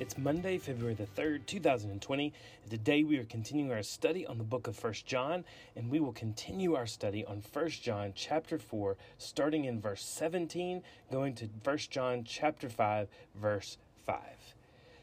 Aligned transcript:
It's 0.00 0.16
Monday, 0.16 0.58
February 0.58 0.94
the 0.94 1.04
3rd, 1.04 1.46
2020, 1.46 2.32
and 2.62 2.70
today 2.70 3.04
we 3.04 3.18
are 3.18 3.24
continuing 3.24 3.70
our 3.70 3.82
study 3.82 4.26
on 4.26 4.38
the 4.38 4.44
book 4.44 4.66
of 4.66 4.74
First 4.74 5.06
John, 5.06 5.44
and 5.76 5.90
we 5.90 6.00
will 6.00 6.12
continue 6.12 6.74
our 6.74 6.86
study 6.86 7.24
on 7.24 7.40
First 7.40 7.82
John 7.82 8.12
chapter 8.14 8.58
4, 8.58 8.96
starting 9.18 9.66
in 9.66 9.80
verse 9.80 10.02
17, 10.04 10.82
going 11.10 11.34
to 11.34 11.48
First 11.62 11.90
John 11.90 12.24
chapter 12.24 12.68
5, 12.68 13.08
verse 13.34 13.76
5. 14.04 14.18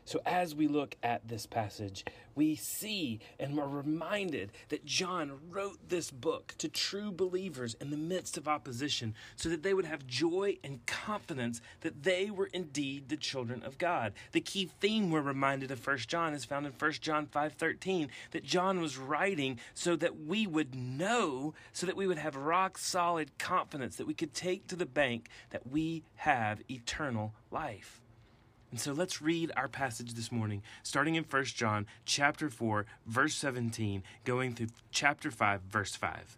So, 0.09 0.19
as 0.25 0.55
we 0.55 0.67
look 0.67 0.95
at 1.03 1.27
this 1.27 1.45
passage, 1.45 2.03
we 2.33 2.55
see 2.55 3.19
and 3.39 3.59
are 3.59 3.67
reminded 3.67 4.51
that 4.69 4.83
John 4.83 5.33
wrote 5.51 5.77
this 5.87 6.09
book 6.09 6.55
to 6.57 6.67
true 6.67 7.11
believers 7.11 7.75
in 7.79 7.91
the 7.91 7.95
midst 7.95 8.35
of 8.35 8.47
opposition 8.47 9.13
so 9.35 9.49
that 9.49 9.61
they 9.61 9.75
would 9.75 9.85
have 9.85 10.07
joy 10.07 10.57
and 10.63 10.83
confidence 10.87 11.61
that 11.81 12.01
they 12.01 12.31
were 12.31 12.49
indeed 12.53 13.09
the 13.09 13.17
children 13.17 13.61
of 13.61 13.77
God. 13.77 14.13
The 14.31 14.41
key 14.41 14.71
theme 14.81 15.11
we're 15.11 15.21
reminded 15.21 15.69
of 15.69 15.85
1 15.85 15.97
John 16.07 16.33
is 16.33 16.43
found 16.43 16.65
in 16.65 16.71
1 16.71 16.91
John 16.93 17.27
5:13 17.27 18.09
that 18.31 18.43
John 18.43 18.81
was 18.81 18.97
writing 18.97 19.59
so 19.75 19.95
that 19.97 20.21
we 20.21 20.47
would 20.47 20.73
know, 20.73 21.53
so 21.71 21.85
that 21.85 21.95
we 21.95 22.07
would 22.07 22.17
have 22.17 22.35
rock 22.35 22.79
solid 22.79 23.37
confidence 23.37 23.97
that 23.97 24.07
we 24.07 24.15
could 24.15 24.33
take 24.33 24.65
to 24.69 24.75
the 24.75 24.87
bank 24.87 25.29
that 25.51 25.67
we 25.67 26.01
have 26.15 26.63
eternal 26.67 27.35
life. 27.51 28.01
And 28.71 28.79
so 28.79 28.93
let's 28.93 29.21
read 29.21 29.51
our 29.57 29.67
passage 29.67 30.13
this 30.13 30.31
morning, 30.31 30.61
starting 30.83 31.15
in 31.15 31.23
1 31.23 31.43
John 31.45 31.87
chapter 32.05 32.49
4, 32.49 32.85
verse 33.07 33.35
17, 33.35 34.03
going 34.25 34.53
through 34.53 34.67
chapter 34.91 35.31
5, 35.31 35.61
verse 35.61 35.95
5. 35.95 36.37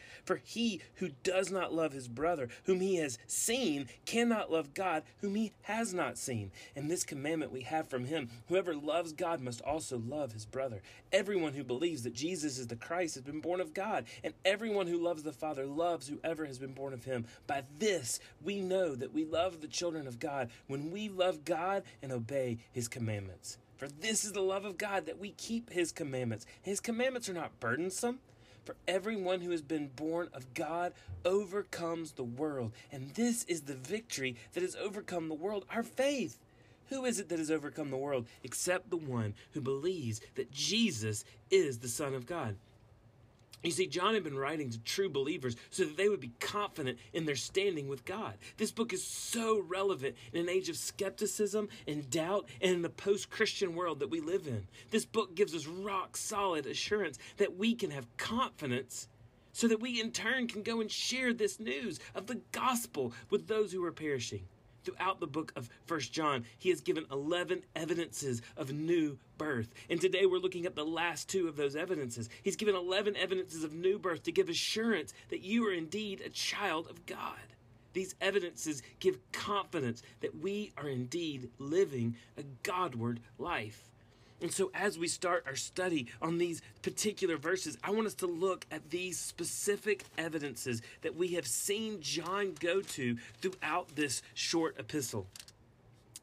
For 0.25 0.41
he 0.43 0.81
who 0.95 1.09
does 1.23 1.51
not 1.51 1.73
love 1.73 1.93
his 1.93 2.07
brother, 2.07 2.49
whom 2.63 2.79
he 2.79 2.95
has 2.97 3.17
seen, 3.27 3.87
cannot 4.05 4.51
love 4.51 4.73
God, 4.73 5.03
whom 5.21 5.35
he 5.35 5.53
has 5.63 5.93
not 5.93 6.17
seen. 6.17 6.51
And 6.75 6.89
this 6.89 7.03
commandment 7.03 7.51
we 7.51 7.61
have 7.61 7.87
from 7.89 8.05
him 8.05 8.29
whoever 8.47 8.75
loves 8.75 9.13
God 9.13 9.41
must 9.41 9.61
also 9.61 9.97
love 9.97 10.33
his 10.33 10.45
brother. 10.45 10.81
Everyone 11.11 11.53
who 11.53 11.63
believes 11.63 12.03
that 12.03 12.13
Jesus 12.13 12.57
is 12.57 12.67
the 12.67 12.75
Christ 12.75 13.15
has 13.15 13.23
been 13.23 13.41
born 13.41 13.61
of 13.61 13.73
God, 13.73 14.05
and 14.23 14.33
everyone 14.45 14.87
who 14.87 14.97
loves 14.97 15.23
the 15.23 15.31
Father 15.31 15.65
loves 15.65 16.07
whoever 16.07 16.45
has 16.45 16.59
been 16.59 16.73
born 16.73 16.93
of 16.93 17.05
him. 17.05 17.25
By 17.47 17.63
this 17.79 18.19
we 18.43 18.61
know 18.61 18.95
that 18.95 19.13
we 19.13 19.25
love 19.25 19.61
the 19.61 19.67
children 19.67 20.07
of 20.07 20.19
God 20.19 20.49
when 20.67 20.91
we 20.91 21.09
love 21.09 21.45
God 21.45 21.83
and 22.01 22.11
obey 22.11 22.59
his 22.71 22.87
commandments. 22.87 23.57
For 23.81 23.87
this 23.87 24.23
is 24.23 24.33
the 24.33 24.41
love 24.41 24.63
of 24.63 24.77
God 24.77 25.07
that 25.07 25.17
we 25.17 25.31
keep 25.31 25.71
his 25.71 25.91
commandments. 25.91 26.45
His 26.61 26.79
commandments 26.79 27.27
are 27.27 27.33
not 27.33 27.59
burdensome. 27.59 28.19
For 28.65 28.75
everyone 28.87 29.41
who 29.41 29.51
has 29.51 29.61
been 29.61 29.87
born 29.87 30.29
of 30.33 30.53
God 30.53 30.93
overcomes 31.25 32.11
the 32.11 32.23
world. 32.23 32.73
And 32.91 33.13
this 33.15 33.43
is 33.45 33.61
the 33.61 33.73
victory 33.73 34.35
that 34.53 34.61
has 34.61 34.75
overcome 34.75 35.29
the 35.29 35.35
world, 35.35 35.65
our 35.69 35.83
faith. 35.83 36.37
Who 36.89 37.05
is 37.05 37.19
it 37.19 37.29
that 37.29 37.39
has 37.39 37.49
overcome 37.49 37.89
the 37.89 37.97
world 37.97 38.27
except 38.43 38.89
the 38.89 38.97
one 38.97 39.33
who 39.53 39.61
believes 39.61 40.21
that 40.35 40.51
Jesus 40.51 41.23
is 41.49 41.79
the 41.79 41.87
Son 41.87 42.13
of 42.13 42.25
God? 42.25 42.57
You 43.63 43.71
see, 43.71 43.87
John 43.87 44.13
had 44.13 44.23
been 44.23 44.37
writing 44.37 44.69
to 44.71 44.79
true 44.79 45.09
believers 45.09 45.55
so 45.69 45.83
that 45.83 45.97
they 45.97 46.09
would 46.09 46.19
be 46.19 46.33
confident 46.39 46.97
in 47.13 47.25
their 47.25 47.35
standing 47.35 47.87
with 47.87 48.05
God. 48.05 48.33
This 48.57 48.71
book 48.71 48.91
is 48.91 49.05
so 49.05 49.61
relevant 49.67 50.15
in 50.33 50.41
an 50.41 50.49
age 50.49 50.69
of 50.69 50.77
skepticism 50.77 51.69
and 51.87 52.09
doubt 52.09 52.47
and 52.61 52.71
in 52.71 52.81
the 52.81 52.89
post 52.89 53.29
Christian 53.29 53.75
world 53.75 53.99
that 53.99 54.09
we 54.09 54.19
live 54.19 54.47
in. 54.47 54.67
This 54.89 55.05
book 55.05 55.35
gives 55.35 55.53
us 55.53 55.67
rock 55.67 56.17
solid 56.17 56.65
assurance 56.65 57.19
that 57.37 57.57
we 57.57 57.75
can 57.75 57.91
have 57.91 58.07
confidence 58.17 59.07
so 59.53 59.67
that 59.67 59.81
we 59.81 60.01
in 60.01 60.11
turn 60.11 60.47
can 60.47 60.63
go 60.63 60.81
and 60.81 60.89
share 60.89 61.33
this 61.33 61.59
news 61.59 61.99
of 62.15 62.27
the 62.27 62.41
gospel 62.51 63.13
with 63.29 63.47
those 63.47 63.71
who 63.71 63.83
are 63.83 63.91
perishing 63.91 64.47
throughout 64.83 65.19
the 65.19 65.27
book 65.27 65.51
of 65.55 65.69
First 65.85 66.13
John, 66.13 66.45
he 66.57 66.69
has 66.69 66.81
given 66.81 67.05
11 67.11 67.63
evidences 67.75 68.41
of 68.57 68.73
new 68.73 69.17
birth. 69.37 69.73
And 69.89 69.99
today 69.99 70.25
we're 70.25 70.37
looking 70.37 70.65
at 70.65 70.75
the 70.75 70.85
last 70.85 71.29
two 71.29 71.47
of 71.47 71.55
those 71.55 71.75
evidences. 71.75 72.29
He's 72.43 72.55
given 72.55 72.75
11 72.75 73.15
evidences 73.15 73.63
of 73.63 73.73
new 73.73 73.99
birth 73.99 74.23
to 74.23 74.31
give 74.31 74.49
assurance 74.49 75.13
that 75.29 75.41
you 75.41 75.67
are 75.67 75.73
indeed 75.73 76.21
a 76.21 76.29
child 76.29 76.87
of 76.89 77.05
God. 77.05 77.39
These 77.93 78.15
evidences 78.21 78.81
give 78.99 79.19
confidence 79.31 80.01
that 80.21 80.39
we 80.39 80.71
are 80.77 80.87
indeed 80.87 81.49
living 81.59 82.15
a 82.37 82.43
Godward 82.63 83.19
life. 83.37 83.90
And 84.41 84.51
so, 84.51 84.71
as 84.73 84.97
we 84.97 85.07
start 85.07 85.43
our 85.45 85.55
study 85.55 86.07
on 86.21 86.39
these 86.39 86.61
particular 86.81 87.37
verses, 87.37 87.77
I 87.83 87.91
want 87.91 88.07
us 88.07 88.15
to 88.15 88.27
look 88.27 88.65
at 88.71 88.89
these 88.89 89.19
specific 89.19 90.03
evidences 90.17 90.81
that 91.03 91.15
we 91.15 91.29
have 91.29 91.45
seen 91.45 92.01
John 92.01 92.55
go 92.59 92.81
to 92.81 93.17
throughout 93.39 93.95
this 93.95 94.23
short 94.33 94.79
epistle. 94.79 95.27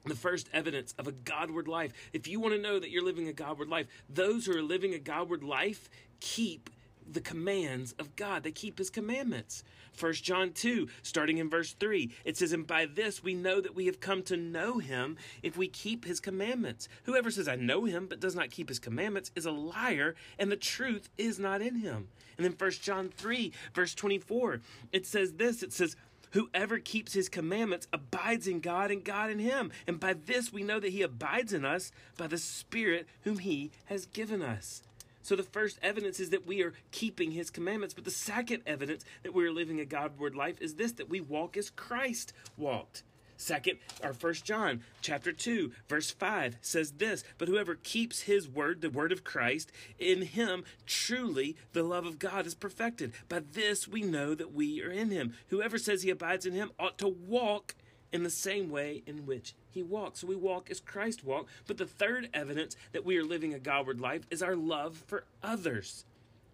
The 0.05 0.17
first 0.17 0.49
evidence 0.53 0.95
of 0.99 1.07
a 1.07 1.12
Godward 1.12 1.69
life. 1.69 1.93
If 2.12 2.27
you 2.27 2.41
want 2.41 2.55
to 2.55 2.61
know 2.61 2.78
that 2.78 2.91
you're 2.91 3.05
living 3.05 3.28
a 3.28 3.33
Godward 3.33 3.69
life, 3.69 3.87
those 4.09 4.47
who 4.47 4.57
are 4.57 4.62
living 4.62 4.95
a 4.95 4.99
Godward 4.99 5.45
life 5.45 5.89
keep 6.19 6.71
the 7.13 7.21
commands 7.21 7.95
of 7.99 8.17
God. 8.17 8.43
They 8.43 8.53
keep 8.53 8.79
his 8.79 8.91
commandments. 8.91 9.65
1 9.99 10.13
John 10.15 10.53
2, 10.53 10.89
starting 11.03 11.39
in 11.39 11.51
verse 11.51 11.73
3, 11.73 12.11
it 12.25 12.37
says, 12.37 12.53
And 12.53 12.67
by 12.67 12.87
this 12.87 13.23
we 13.23 13.35
know 13.35 13.61
that 13.61 13.75
we 13.75 13.87
have 13.87 14.01
come 14.01 14.23
to 14.25 14.37
know 14.37 14.79
him 14.79 15.17
if 15.43 15.57
we 15.57 15.69
keep 15.69 16.05
his 16.05 16.21
commandments. 16.21 16.89
Whoever 17.05 17.31
says, 17.31 17.49
I 17.49 17.57
know 17.57 17.85
him, 17.85 18.07
but 18.07 18.21
does 18.21 18.35
not 18.35 18.51
keep 18.51 18.69
his 18.69 18.79
commandments 18.79 19.31
is 19.35 19.47
a 19.47 19.51
liar, 19.51 20.15
and 20.39 20.51
the 20.51 20.57
truth 20.57 21.09
is 21.19 21.39
not 21.39 21.61
in 21.61 21.77
him. 21.77 22.09
And 22.37 22.45
then 22.45 22.55
1 22.57 22.71
John 22.83 23.09
3, 23.09 23.53
verse 23.75 23.95
24, 23.95 24.61
it 24.93 25.07
says 25.07 25.35
this 25.35 25.63
it 25.63 25.73
says, 25.73 25.97
Whoever 26.33 26.79
keeps 26.79 27.15
his 27.15 27.29
commandments 27.29 27.89
abides 27.93 28.47
in 28.47 28.61
God 28.61 28.91
and 28.91 29.03
God 29.03 29.31
in 29.31 29.39
him. 29.39 29.73
And 29.87 29.99
by 29.99 30.13
this 30.13 30.53
we 30.53 30.63
know 30.63 30.79
that 30.79 30.93
he 30.93 31.03
abides 31.03 31.53
in 31.53 31.65
us 31.65 31.91
by 32.17 32.27
the 32.27 32.39
Spirit 32.39 33.09
whom 33.23 33.39
he 33.39 33.71
has 33.87 34.07
given 34.07 34.43
us. 34.43 34.83
So 35.28 35.37
the 35.37 35.43
first 35.43 35.78
evidence 35.83 36.21
is 36.21 36.31
that 36.31 36.47
we 36.47 36.62
are 36.62 36.72
keeping 36.91 37.33
his 37.33 37.50
commandments. 37.50 37.93
But 37.93 38.05
the 38.06 38.11
second 38.11 38.62
evidence 38.66 39.05
that 39.22 39.34
we 39.34 39.44
are 39.44 39.53
living 39.53 39.78
a 39.78 39.84
Godward 39.84 40.34
life 40.34 40.59
is 40.59 40.77
this 40.77 40.93
that 40.93 41.11
we 41.11 41.21
walk 41.21 41.59
as 41.59 41.69
Christ 41.69 42.33
walked. 42.56 43.03
Second, 43.37 43.78
our 44.03 44.15
first 44.15 44.47
John 44.47 44.81
chapter 45.03 45.31
2, 45.31 45.71
verse 45.87 46.11
5 46.11 46.56
says 46.62 46.93
this, 46.93 47.25
but 47.37 47.47
whoever 47.47 47.75
keeps 47.75 48.22
his 48.22 48.49
word, 48.49 48.81
the 48.81 48.89
word 48.89 49.12
of 49.12 49.22
Christ, 49.22 49.71
in 49.99 50.22
him 50.22 50.65
truly 50.87 51.56
the 51.75 51.83
love 51.83 52.06
of 52.06 52.19
God 52.19 52.47
is 52.47 52.55
perfected. 52.55 53.12
By 53.28 53.41
this 53.41 53.87
we 53.87 54.00
know 54.00 54.34
that 54.34 54.55
we 54.55 54.83
are 54.83 54.91
in 54.91 55.10
him. 55.10 55.34
Whoever 55.49 55.77
says 55.77 56.05
he 56.05 56.09
abides 56.10 56.47
in 56.47 56.55
him 56.55 56.71
ought 56.78 56.97
to 56.99 57.06
walk 57.06 57.75
in 58.13 58.23
the 58.23 58.31
same 58.31 58.71
way 58.71 59.03
in 59.07 59.27
which 59.27 59.55
he 59.71 59.83
walked. 59.83 60.19
So 60.19 60.27
we 60.27 60.37
walk 60.37 60.71
as 60.71 60.81
Christ 60.81 61.25
walked. 61.25 61.51
But 61.67 61.78
the 61.78 61.87
third 61.87 62.28
evidence 62.33 62.77
that 62.93 63.05
we 63.05 63.16
are 63.19 63.25
living 63.25 63.55
a 63.55 63.59
Godward 63.59 64.01
life 64.01 64.27
is 64.31 64.43
our 64.43 64.57
love 64.57 65.05
for 65.07 65.25
others. 65.43 66.05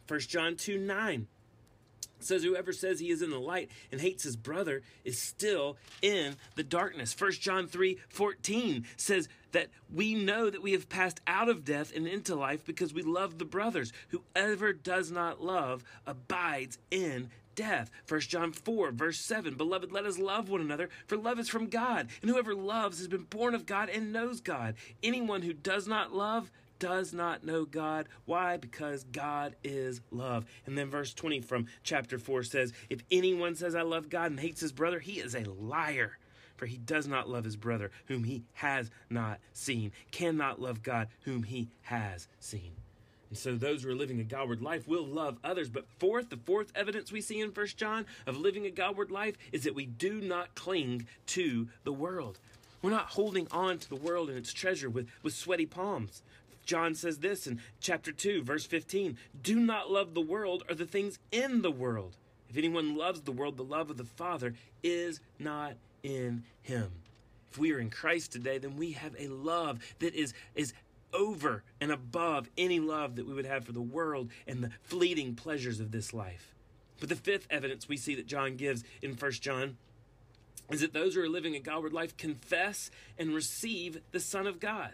1 0.09 0.21
John 0.21 0.57
2 0.57 0.79
9 0.79 1.27
says 2.21 2.43
whoever 2.43 2.73
says 2.73 3.01
he 3.01 3.11
is 3.11 3.23
in 3.23 3.31
the 3.31 3.39
light 3.39 3.71
and 3.93 4.01
hates 4.01 4.25
his 4.25 4.37
brother 4.37 4.83
is 5.05 5.21
still 5.21 5.77
in 6.01 6.37
the 6.55 6.63
darkness 6.63 7.15
1 7.19 7.33
john 7.33 7.67
3 7.67 7.99
14 8.09 8.87
says 8.97 9.29
that 9.53 9.69
we 9.93 10.15
know 10.15 10.49
that 10.49 10.63
we 10.63 10.73
have 10.73 10.89
passed 10.89 11.21
out 11.27 11.49
of 11.49 11.65
death 11.65 11.93
and 11.95 12.07
into 12.07 12.35
life 12.35 12.65
because 12.65 12.95
we 12.95 13.03
love 13.03 13.39
the 13.39 13.45
brothers 13.45 13.93
whoever 14.09 14.73
does 14.73 15.11
not 15.11 15.43
love 15.43 15.85
abides 16.07 16.79
in 16.91 17.29
death. 17.55 17.91
1 18.09 18.21
John 18.21 18.53
4, 18.53 18.91
verse 18.93 19.21
7 19.21 19.55
Beloved, 19.55 19.93
let 19.93 20.07
us 20.07 20.19
love 20.19 20.49
one 20.49 20.61
another, 20.61 20.89
for 21.07 21.17
love 21.17 21.39
is 21.39 21.49
from 21.49 21.69
God, 21.69 22.09
and 22.23 22.31
whoever 22.31 22.55
loves 22.55 22.99
has 22.99 23.09
been 23.09 23.25
born 23.25 23.55
of 23.55 23.67
God 23.67 23.89
and 23.89 24.13
knows 24.13 24.41
God. 24.41 24.75
Anyone 25.03 25.43
who 25.43 25.53
does 25.53 25.87
not 25.87 26.15
love 26.15 26.51
does 26.79 27.13
not 27.13 27.45
know 27.45 27.65
God. 27.65 28.09
Why? 28.25 28.57
Because 28.57 29.05
God 29.05 29.57
is 29.65 30.01
love. 30.11 30.45
And 30.67 30.77
then 30.77 30.91
verse 30.91 31.15
20 31.15 31.41
from 31.41 31.67
chapter 31.83 32.19
4 32.19 32.43
says, 32.43 32.73
If 32.91 33.03
anyone 33.11 33.55
says, 33.55 33.75
I 33.75 33.83
love 33.83 34.09
God 34.09 34.31
and 34.31 34.41
hates 34.41 34.61
his 34.61 34.73
brother, 34.73 34.99
he 34.99 35.21
is 35.21 35.35
a 35.35 35.49
liar. 35.51 36.19
for 36.57 36.67
he 36.67 36.77
does 36.77 37.07
not 37.07 37.29
love 37.29 37.45
his 37.45 37.57
brother 37.57 37.91
whom 38.07 38.25
he 38.25 38.45
has 38.55 38.91
not 39.11 39.41
seen, 39.53 39.93
cannot 40.11 40.61
love 40.61 40.83
God 40.83 41.09
whom 41.23 41.45
he 41.45 41.69
has 41.83 42.29
seen. 42.39 42.73
And 43.35 43.39
so 43.41 43.57
those 43.57 43.83
who 43.83 43.91
are 43.91 43.97
living 43.97 44.21
a 44.21 44.23
Godward 44.23 44.63
life 44.63 44.87
will 44.87 45.05
love 45.05 45.39
others. 45.43 45.69
But 45.69 45.89
fourth, 45.99 46.31
the 46.31 46.37
fourth 46.37 46.71
evidence 46.77 47.11
we 47.11 47.21
see 47.21 47.41
in 47.41 47.51
First 47.51 47.77
John 47.77 48.07
of 48.29 48.37
living 48.37 48.65
a 48.65 48.71
Godward 48.71 49.11
life 49.11 49.37
is 49.51 49.65
that 49.65 49.75
we 49.75 49.87
do 49.87 50.21
not 50.21 50.55
cling 50.55 51.09
to 51.27 51.67
the 51.83 51.93
world. 51.93 52.39
We're 52.81 52.91
not 52.91 53.07
holding 53.07 53.49
on 53.51 53.81
to 53.81 53.89
the 53.89 53.97
world 53.97 54.29
and 54.29 54.39
its 54.39 54.53
treasure 54.53 54.89
with, 54.89 55.09
with 55.25 55.35
sweaty 55.35 55.67
palms. 55.67 56.23
John 56.65 56.95
says 56.95 57.19
this 57.19 57.49
in 57.49 57.59
chapter 57.81 58.13
2, 58.13 58.45
verse 58.45 58.67
15 58.67 59.19
Do 59.43 59.59
not 59.59 59.91
love 59.91 60.15
the 60.15 60.21
world 60.21 60.63
or 60.69 60.77
the 60.77 60.87
things 60.87 61.19
in 61.33 61.63
the 61.63 61.73
world. 61.73 62.15
If 62.49 62.57
anyone 62.57 62.97
loves 62.97 63.23
the 63.23 63.33
world, 63.33 63.57
the 63.57 63.65
love 63.65 63.91
of 63.91 63.97
the 63.97 64.05
Father 64.05 64.55
is 64.85 65.19
not 65.41 65.73
in 66.05 66.45
him. 66.63 66.93
If 67.55 67.59
we 67.59 67.73
are 67.73 67.79
in 67.79 67.91
Christ 67.91 68.33
today, 68.33 68.59
then 68.59 68.77
we 68.77 68.93
have 68.93 69.15
a 69.17 69.29
love 69.29 69.79
that 70.01 70.13
is, 70.13 70.35
is 70.57 70.73
over 71.15 71.63
and 71.81 71.91
above 71.91 72.49
any 72.59 72.81
love 72.81 73.17
that 73.17 73.27
we 73.27 73.35
would 73.35 73.47
have 73.47 73.65
for 73.65 73.73
the 73.73 73.81
world 73.81 74.31
and 74.47 74.63
the 74.63 74.71
fleeting 74.83 75.35
pleasures 75.35 75.81
of 75.81 75.93
this 75.93 76.13
life. 76.13 76.55
But 77.01 77.09
the 77.09 77.17
fifth 77.17 77.47
evidence 77.51 77.89
we 77.89 77.97
see 77.97 78.15
that 78.17 78.27
John 78.27 78.57
gives 78.57 78.85
in 79.03 79.15
1 79.15 79.33
John 79.33 79.77
is 80.71 80.81
that 80.81 80.93
those 80.93 81.15
who 81.15 81.23
are 81.23 81.29
living 81.29 81.55
a 81.55 81.61
Godward 81.61 81.93
life 81.93 82.17
confess 82.17 82.91
and 83.19 83.35
receive 83.35 84.01
the 84.13 84.21
Son 84.21 84.47
of 84.47 84.61
God. 84.61 84.93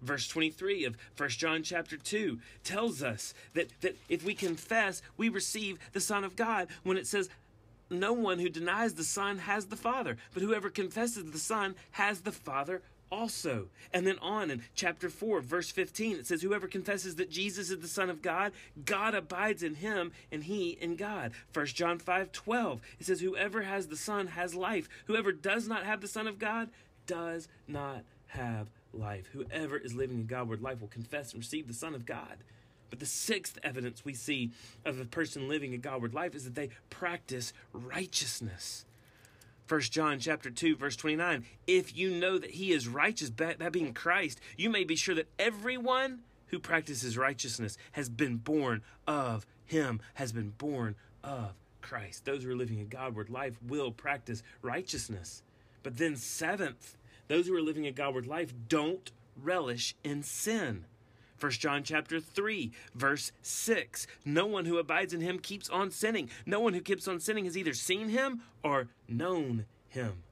Verse 0.00 0.26
23 0.26 0.84
of 0.84 0.96
1 1.16 1.28
John 1.30 1.62
chapter 1.62 1.96
2 1.96 2.40
tells 2.64 3.02
us 3.02 3.34
that, 3.54 3.70
that 3.82 3.96
if 4.08 4.24
we 4.24 4.34
confess, 4.34 5.00
we 5.16 5.28
receive 5.28 5.78
the 5.92 6.00
Son 6.00 6.24
of 6.24 6.34
God 6.34 6.68
when 6.82 6.96
it 6.96 7.06
says, 7.06 7.28
No 7.88 8.12
one 8.12 8.40
who 8.40 8.48
denies 8.48 8.94
the 8.94 9.04
Son 9.04 9.38
has 9.38 9.66
the 9.66 9.76
Father, 9.76 10.16
but 10.34 10.42
whoever 10.42 10.70
confesses 10.70 11.30
the 11.30 11.38
Son 11.38 11.76
has 11.92 12.22
the 12.22 12.32
Father 12.32 12.82
also. 13.12 13.68
And 13.92 14.06
then 14.06 14.18
on 14.20 14.50
in 14.50 14.62
chapter 14.74 15.10
4, 15.10 15.42
verse 15.42 15.70
15, 15.70 16.16
it 16.16 16.26
says, 16.26 16.42
Whoever 16.42 16.66
confesses 16.66 17.16
that 17.16 17.30
Jesus 17.30 17.70
is 17.70 17.78
the 17.78 17.86
Son 17.86 18.08
of 18.08 18.22
God, 18.22 18.52
God 18.84 19.14
abides 19.14 19.62
in 19.62 19.76
him, 19.76 20.12
and 20.32 20.42
he 20.42 20.70
in 20.70 20.96
God. 20.96 21.32
1 21.52 21.66
John 21.66 21.98
5 21.98 22.32
12, 22.32 22.80
it 22.98 23.06
says, 23.06 23.20
Whoever 23.20 23.62
has 23.62 23.86
the 23.86 23.96
Son 23.96 24.28
has 24.28 24.54
life. 24.54 24.88
Whoever 25.06 25.30
does 25.30 25.68
not 25.68 25.84
have 25.84 26.00
the 26.00 26.08
Son 26.08 26.26
of 26.26 26.38
God 26.38 26.70
does 27.06 27.46
not 27.68 28.02
have 28.28 28.68
life. 28.94 29.28
Whoever 29.32 29.76
is 29.76 29.94
living 29.94 30.20
a 30.20 30.24
Godward 30.24 30.62
life 30.62 30.80
will 30.80 30.88
confess 30.88 31.32
and 31.32 31.42
receive 31.42 31.68
the 31.68 31.74
Son 31.74 31.94
of 31.94 32.06
God. 32.06 32.38
But 32.88 32.98
the 32.98 33.06
sixth 33.06 33.58
evidence 33.62 34.04
we 34.04 34.14
see 34.14 34.52
of 34.84 35.00
a 35.00 35.04
person 35.04 35.48
living 35.48 35.74
a 35.74 35.78
Godward 35.78 36.14
life 36.14 36.34
is 36.34 36.44
that 36.44 36.54
they 36.54 36.70
practice 36.90 37.52
righteousness. 37.72 38.84
1 39.72 39.80
John 39.80 40.18
chapter 40.18 40.50
2 40.50 40.76
verse 40.76 40.96
29 40.96 41.46
if 41.66 41.96
you 41.96 42.10
know 42.10 42.36
that 42.36 42.50
he 42.50 42.72
is 42.72 42.86
righteous 42.86 43.30
that 43.30 43.72
being 43.72 43.94
Christ 43.94 44.38
you 44.58 44.68
may 44.68 44.84
be 44.84 44.96
sure 44.96 45.14
that 45.14 45.30
everyone 45.38 46.18
who 46.48 46.58
practices 46.58 47.16
righteousness 47.16 47.78
has 47.92 48.10
been 48.10 48.36
born 48.36 48.82
of 49.06 49.46
him 49.64 50.02
has 50.12 50.30
been 50.30 50.50
born 50.50 50.94
of 51.24 51.54
Christ. 51.80 52.26
Those 52.26 52.44
who 52.44 52.50
are 52.50 52.54
living 52.54 52.80
a 52.80 52.84
godward 52.84 53.30
life 53.30 53.56
will 53.66 53.90
practice 53.92 54.42
righteousness. 54.60 55.42
But 55.82 55.96
then 55.96 56.16
seventh 56.16 56.98
those 57.28 57.46
who 57.46 57.56
are 57.56 57.62
living 57.62 57.86
a 57.86 57.92
godward 57.92 58.26
life 58.26 58.52
don't 58.68 59.10
relish 59.42 59.94
in 60.04 60.22
sin 60.22 60.84
1 61.42 61.52
John 61.52 61.82
chapter 61.82 62.20
3 62.20 62.70
verse 62.94 63.32
6 63.42 64.06
No 64.24 64.46
one 64.46 64.64
who 64.64 64.78
abides 64.78 65.12
in 65.12 65.20
him 65.20 65.40
keeps 65.40 65.68
on 65.68 65.90
sinning. 65.90 66.30
No 66.46 66.60
one 66.60 66.72
who 66.72 66.80
keeps 66.80 67.08
on 67.08 67.18
sinning 67.18 67.46
has 67.46 67.58
either 67.58 67.74
seen 67.74 68.10
him 68.10 68.42
or 68.62 68.88
known 69.08 69.66
him. 69.88 70.22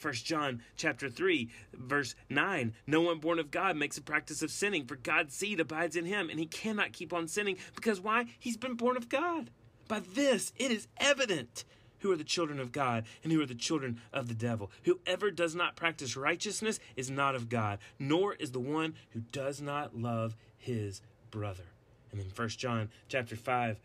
1 0.00 0.14
John 0.14 0.62
chapter 0.76 1.08
3 1.08 1.48
verse 1.74 2.14
9 2.28 2.74
No 2.86 3.00
one 3.00 3.18
born 3.18 3.38
of 3.38 3.50
God 3.50 3.76
makes 3.76 3.96
a 3.98 4.02
practice 4.02 4.42
of 4.42 4.50
sinning 4.50 4.84
for 4.84 4.96
God's 4.96 5.34
seed 5.34 5.60
abides 5.60 5.96
in 5.96 6.04
him 6.04 6.28
and 6.30 6.38
he 6.38 6.46
cannot 6.46 6.92
keep 6.92 7.12
on 7.12 7.28
sinning 7.28 7.56
because 7.74 8.00
why? 8.00 8.26
He's 8.38 8.56
been 8.56 8.74
born 8.74 8.96
of 8.96 9.08
God. 9.08 9.50
By 9.88 10.00
this 10.00 10.52
it 10.56 10.70
is 10.70 10.88
evident 10.98 11.64
who 12.02 12.12
are 12.12 12.16
the 12.16 12.24
children 12.24 12.60
of 12.60 12.72
God 12.72 13.04
and 13.22 13.32
who 13.32 13.40
are 13.40 13.46
the 13.46 13.54
children 13.54 14.00
of 14.12 14.28
the 14.28 14.34
devil. 14.34 14.70
Whoever 14.84 15.30
does 15.30 15.54
not 15.54 15.76
practice 15.76 16.16
righteousness 16.16 16.78
is 16.96 17.10
not 17.10 17.34
of 17.34 17.48
God, 17.48 17.78
nor 17.98 18.34
is 18.34 18.52
the 18.52 18.60
one 18.60 18.94
who 19.10 19.20
does 19.32 19.60
not 19.60 19.96
love 19.96 20.36
his 20.58 21.00
brother. 21.30 21.64
And 22.10 22.20
then 22.20 22.28
1 22.34 22.48
John 22.50 22.90
chapter 23.08 23.36
5 23.36 23.78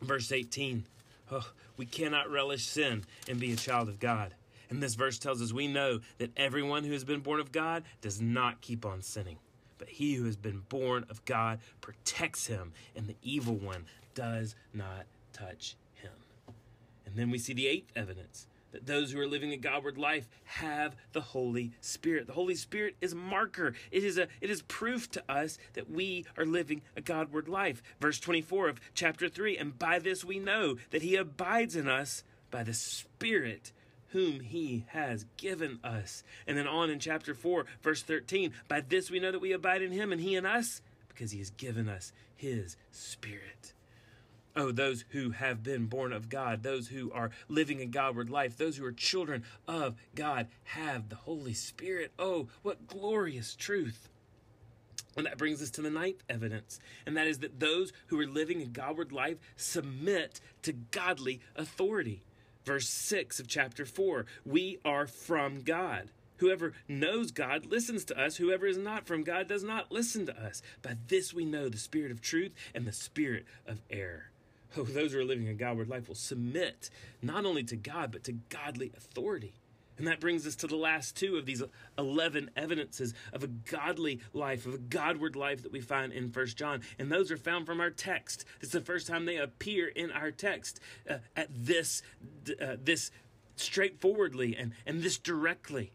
verse 0.00 0.32
18. 0.32 0.86
Oh, 1.30 1.52
we 1.76 1.86
cannot 1.86 2.30
relish 2.30 2.64
sin 2.64 3.04
and 3.28 3.40
be 3.40 3.52
a 3.52 3.56
child 3.56 3.88
of 3.88 4.00
God. 4.00 4.34
And 4.70 4.82
this 4.82 4.94
verse 4.94 5.18
tells 5.18 5.42
us 5.42 5.52
we 5.52 5.66
know 5.66 6.00
that 6.18 6.30
everyone 6.36 6.84
who 6.84 6.92
has 6.92 7.04
been 7.04 7.20
born 7.20 7.40
of 7.40 7.52
God 7.52 7.84
does 8.00 8.20
not 8.20 8.60
keep 8.60 8.86
on 8.86 9.02
sinning. 9.02 9.36
But 9.78 9.88
he 9.88 10.14
who 10.14 10.24
has 10.24 10.36
been 10.36 10.62
born 10.68 11.04
of 11.10 11.24
God 11.24 11.58
protects 11.80 12.46
him, 12.46 12.72
and 12.96 13.06
the 13.06 13.16
evil 13.22 13.54
one 13.54 13.84
does 14.14 14.54
not 14.72 15.06
touch 15.32 15.76
and 17.12 17.20
then 17.20 17.30
we 17.30 17.38
see 17.38 17.52
the 17.52 17.68
eighth 17.68 17.92
evidence 17.94 18.46
that 18.72 18.86
those 18.86 19.12
who 19.12 19.20
are 19.20 19.26
living 19.26 19.52
a 19.52 19.58
Godward 19.58 19.98
life 19.98 20.26
have 20.44 20.96
the 21.12 21.20
Holy 21.20 21.72
Spirit. 21.82 22.26
The 22.26 22.32
Holy 22.32 22.54
Spirit 22.54 22.96
is 23.02 23.12
a 23.12 23.16
marker. 23.16 23.74
It 23.90 24.02
is 24.02 24.16
a 24.16 24.28
it 24.40 24.48
is 24.48 24.62
proof 24.62 25.10
to 25.10 25.22
us 25.28 25.58
that 25.74 25.90
we 25.90 26.24
are 26.38 26.46
living 26.46 26.80
a 26.96 27.02
Godward 27.02 27.48
life. 27.48 27.82
Verse 28.00 28.18
24 28.18 28.70
of 28.70 28.80
chapter 28.94 29.28
3, 29.28 29.58
and 29.58 29.78
by 29.78 29.98
this 29.98 30.24
we 30.24 30.38
know 30.38 30.76
that 30.90 31.02
he 31.02 31.16
abides 31.16 31.76
in 31.76 31.86
us 31.86 32.24
by 32.50 32.62
the 32.62 32.72
Spirit 32.72 33.72
whom 34.08 34.40
he 34.40 34.86
has 34.88 35.26
given 35.36 35.78
us. 35.84 36.24
And 36.46 36.56
then 36.56 36.66
on 36.66 36.88
in 36.88 36.98
chapter 36.98 37.34
4, 37.34 37.66
verse 37.82 38.02
13, 38.02 38.52
by 38.68 38.80
this 38.80 39.10
we 39.10 39.20
know 39.20 39.32
that 39.32 39.40
we 39.40 39.52
abide 39.52 39.82
in 39.82 39.92
him 39.92 40.12
and 40.12 40.20
he 40.20 40.34
in 40.34 40.46
us 40.46 40.80
because 41.08 41.30
he 41.30 41.38
has 41.38 41.50
given 41.50 41.90
us 41.90 42.12
his 42.36 42.78
Spirit. 42.90 43.74
Oh, 44.54 44.70
those 44.70 45.04
who 45.10 45.30
have 45.30 45.62
been 45.62 45.86
born 45.86 46.12
of 46.12 46.28
God, 46.28 46.62
those 46.62 46.88
who 46.88 47.10
are 47.12 47.30
living 47.48 47.80
a 47.80 47.86
Godward 47.86 48.28
life, 48.28 48.56
those 48.56 48.76
who 48.76 48.84
are 48.84 48.92
children 48.92 49.44
of 49.66 49.96
God 50.14 50.48
have 50.64 51.08
the 51.08 51.16
Holy 51.16 51.54
Spirit. 51.54 52.12
Oh, 52.18 52.48
what 52.62 52.86
glorious 52.86 53.54
truth. 53.54 54.08
And 55.16 55.26
that 55.26 55.38
brings 55.38 55.62
us 55.62 55.70
to 55.72 55.82
the 55.82 55.90
ninth 55.90 56.22
evidence, 56.28 56.80
and 57.06 57.16
that 57.16 57.26
is 57.26 57.40
that 57.40 57.60
those 57.60 57.92
who 58.06 58.18
are 58.18 58.26
living 58.26 58.62
a 58.62 58.66
Godward 58.66 59.12
life 59.12 59.36
submit 59.56 60.40
to 60.62 60.72
godly 60.72 61.40
authority. 61.54 62.22
Verse 62.64 62.88
6 62.88 63.40
of 63.40 63.48
chapter 63.48 63.84
4 63.84 64.26
We 64.44 64.78
are 64.84 65.06
from 65.06 65.62
God. 65.62 66.10
Whoever 66.38 66.72
knows 66.88 67.30
God 67.30 67.66
listens 67.66 68.04
to 68.06 68.20
us. 68.20 68.36
Whoever 68.36 68.66
is 68.66 68.78
not 68.78 69.06
from 69.06 69.22
God 69.22 69.46
does 69.46 69.62
not 69.62 69.92
listen 69.92 70.26
to 70.26 70.36
us. 70.36 70.60
By 70.80 70.96
this 71.06 71.32
we 71.32 71.44
know 71.44 71.68
the 71.68 71.78
spirit 71.78 72.10
of 72.10 72.20
truth 72.20 72.52
and 72.74 72.84
the 72.84 72.92
spirit 72.92 73.44
of 73.66 73.80
error. 73.90 74.31
Those 74.76 75.12
who 75.12 75.20
are 75.20 75.24
living 75.24 75.48
a 75.48 75.54
Godward 75.54 75.88
life 75.88 76.08
will 76.08 76.14
submit 76.14 76.90
not 77.20 77.44
only 77.44 77.64
to 77.64 77.76
God, 77.76 78.12
but 78.12 78.24
to 78.24 78.32
godly 78.32 78.92
authority. 78.96 79.54
And 79.98 80.06
that 80.06 80.20
brings 80.20 80.46
us 80.46 80.56
to 80.56 80.66
the 80.66 80.76
last 80.76 81.16
two 81.16 81.36
of 81.36 81.46
these 81.46 81.62
11 81.98 82.50
evidences 82.56 83.12
of 83.32 83.44
a 83.44 83.46
godly 83.46 84.20
life, 84.32 84.66
of 84.66 84.74
a 84.74 84.78
Godward 84.78 85.36
life 85.36 85.62
that 85.62 85.72
we 85.72 85.80
find 85.80 86.12
in 86.12 86.30
First 86.30 86.56
John. 86.56 86.80
And 86.98 87.12
those 87.12 87.30
are 87.30 87.36
found 87.36 87.66
from 87.66 87.80
our 87.80 87.90
text. 87.90 88.44
It's 88.60 88.72
the 88.72 88.80
first 88.80 89.06
time 89.06 89.26
they 89.26 89.36
appear 89.36 89.88
in 89.88 90.10
our 90.10 90.30
text 90.30 90.80
uh, 91.08 91.18
at 91.36 91.48
this, 91.50 92.02
uh, 92.60 92.76
this 92.82 93.10
straightforwardly 93.56 94.56
and, 94.56 94.72
and 94.86 95.02
this 95.02 95.18
directly. 95.18 95.92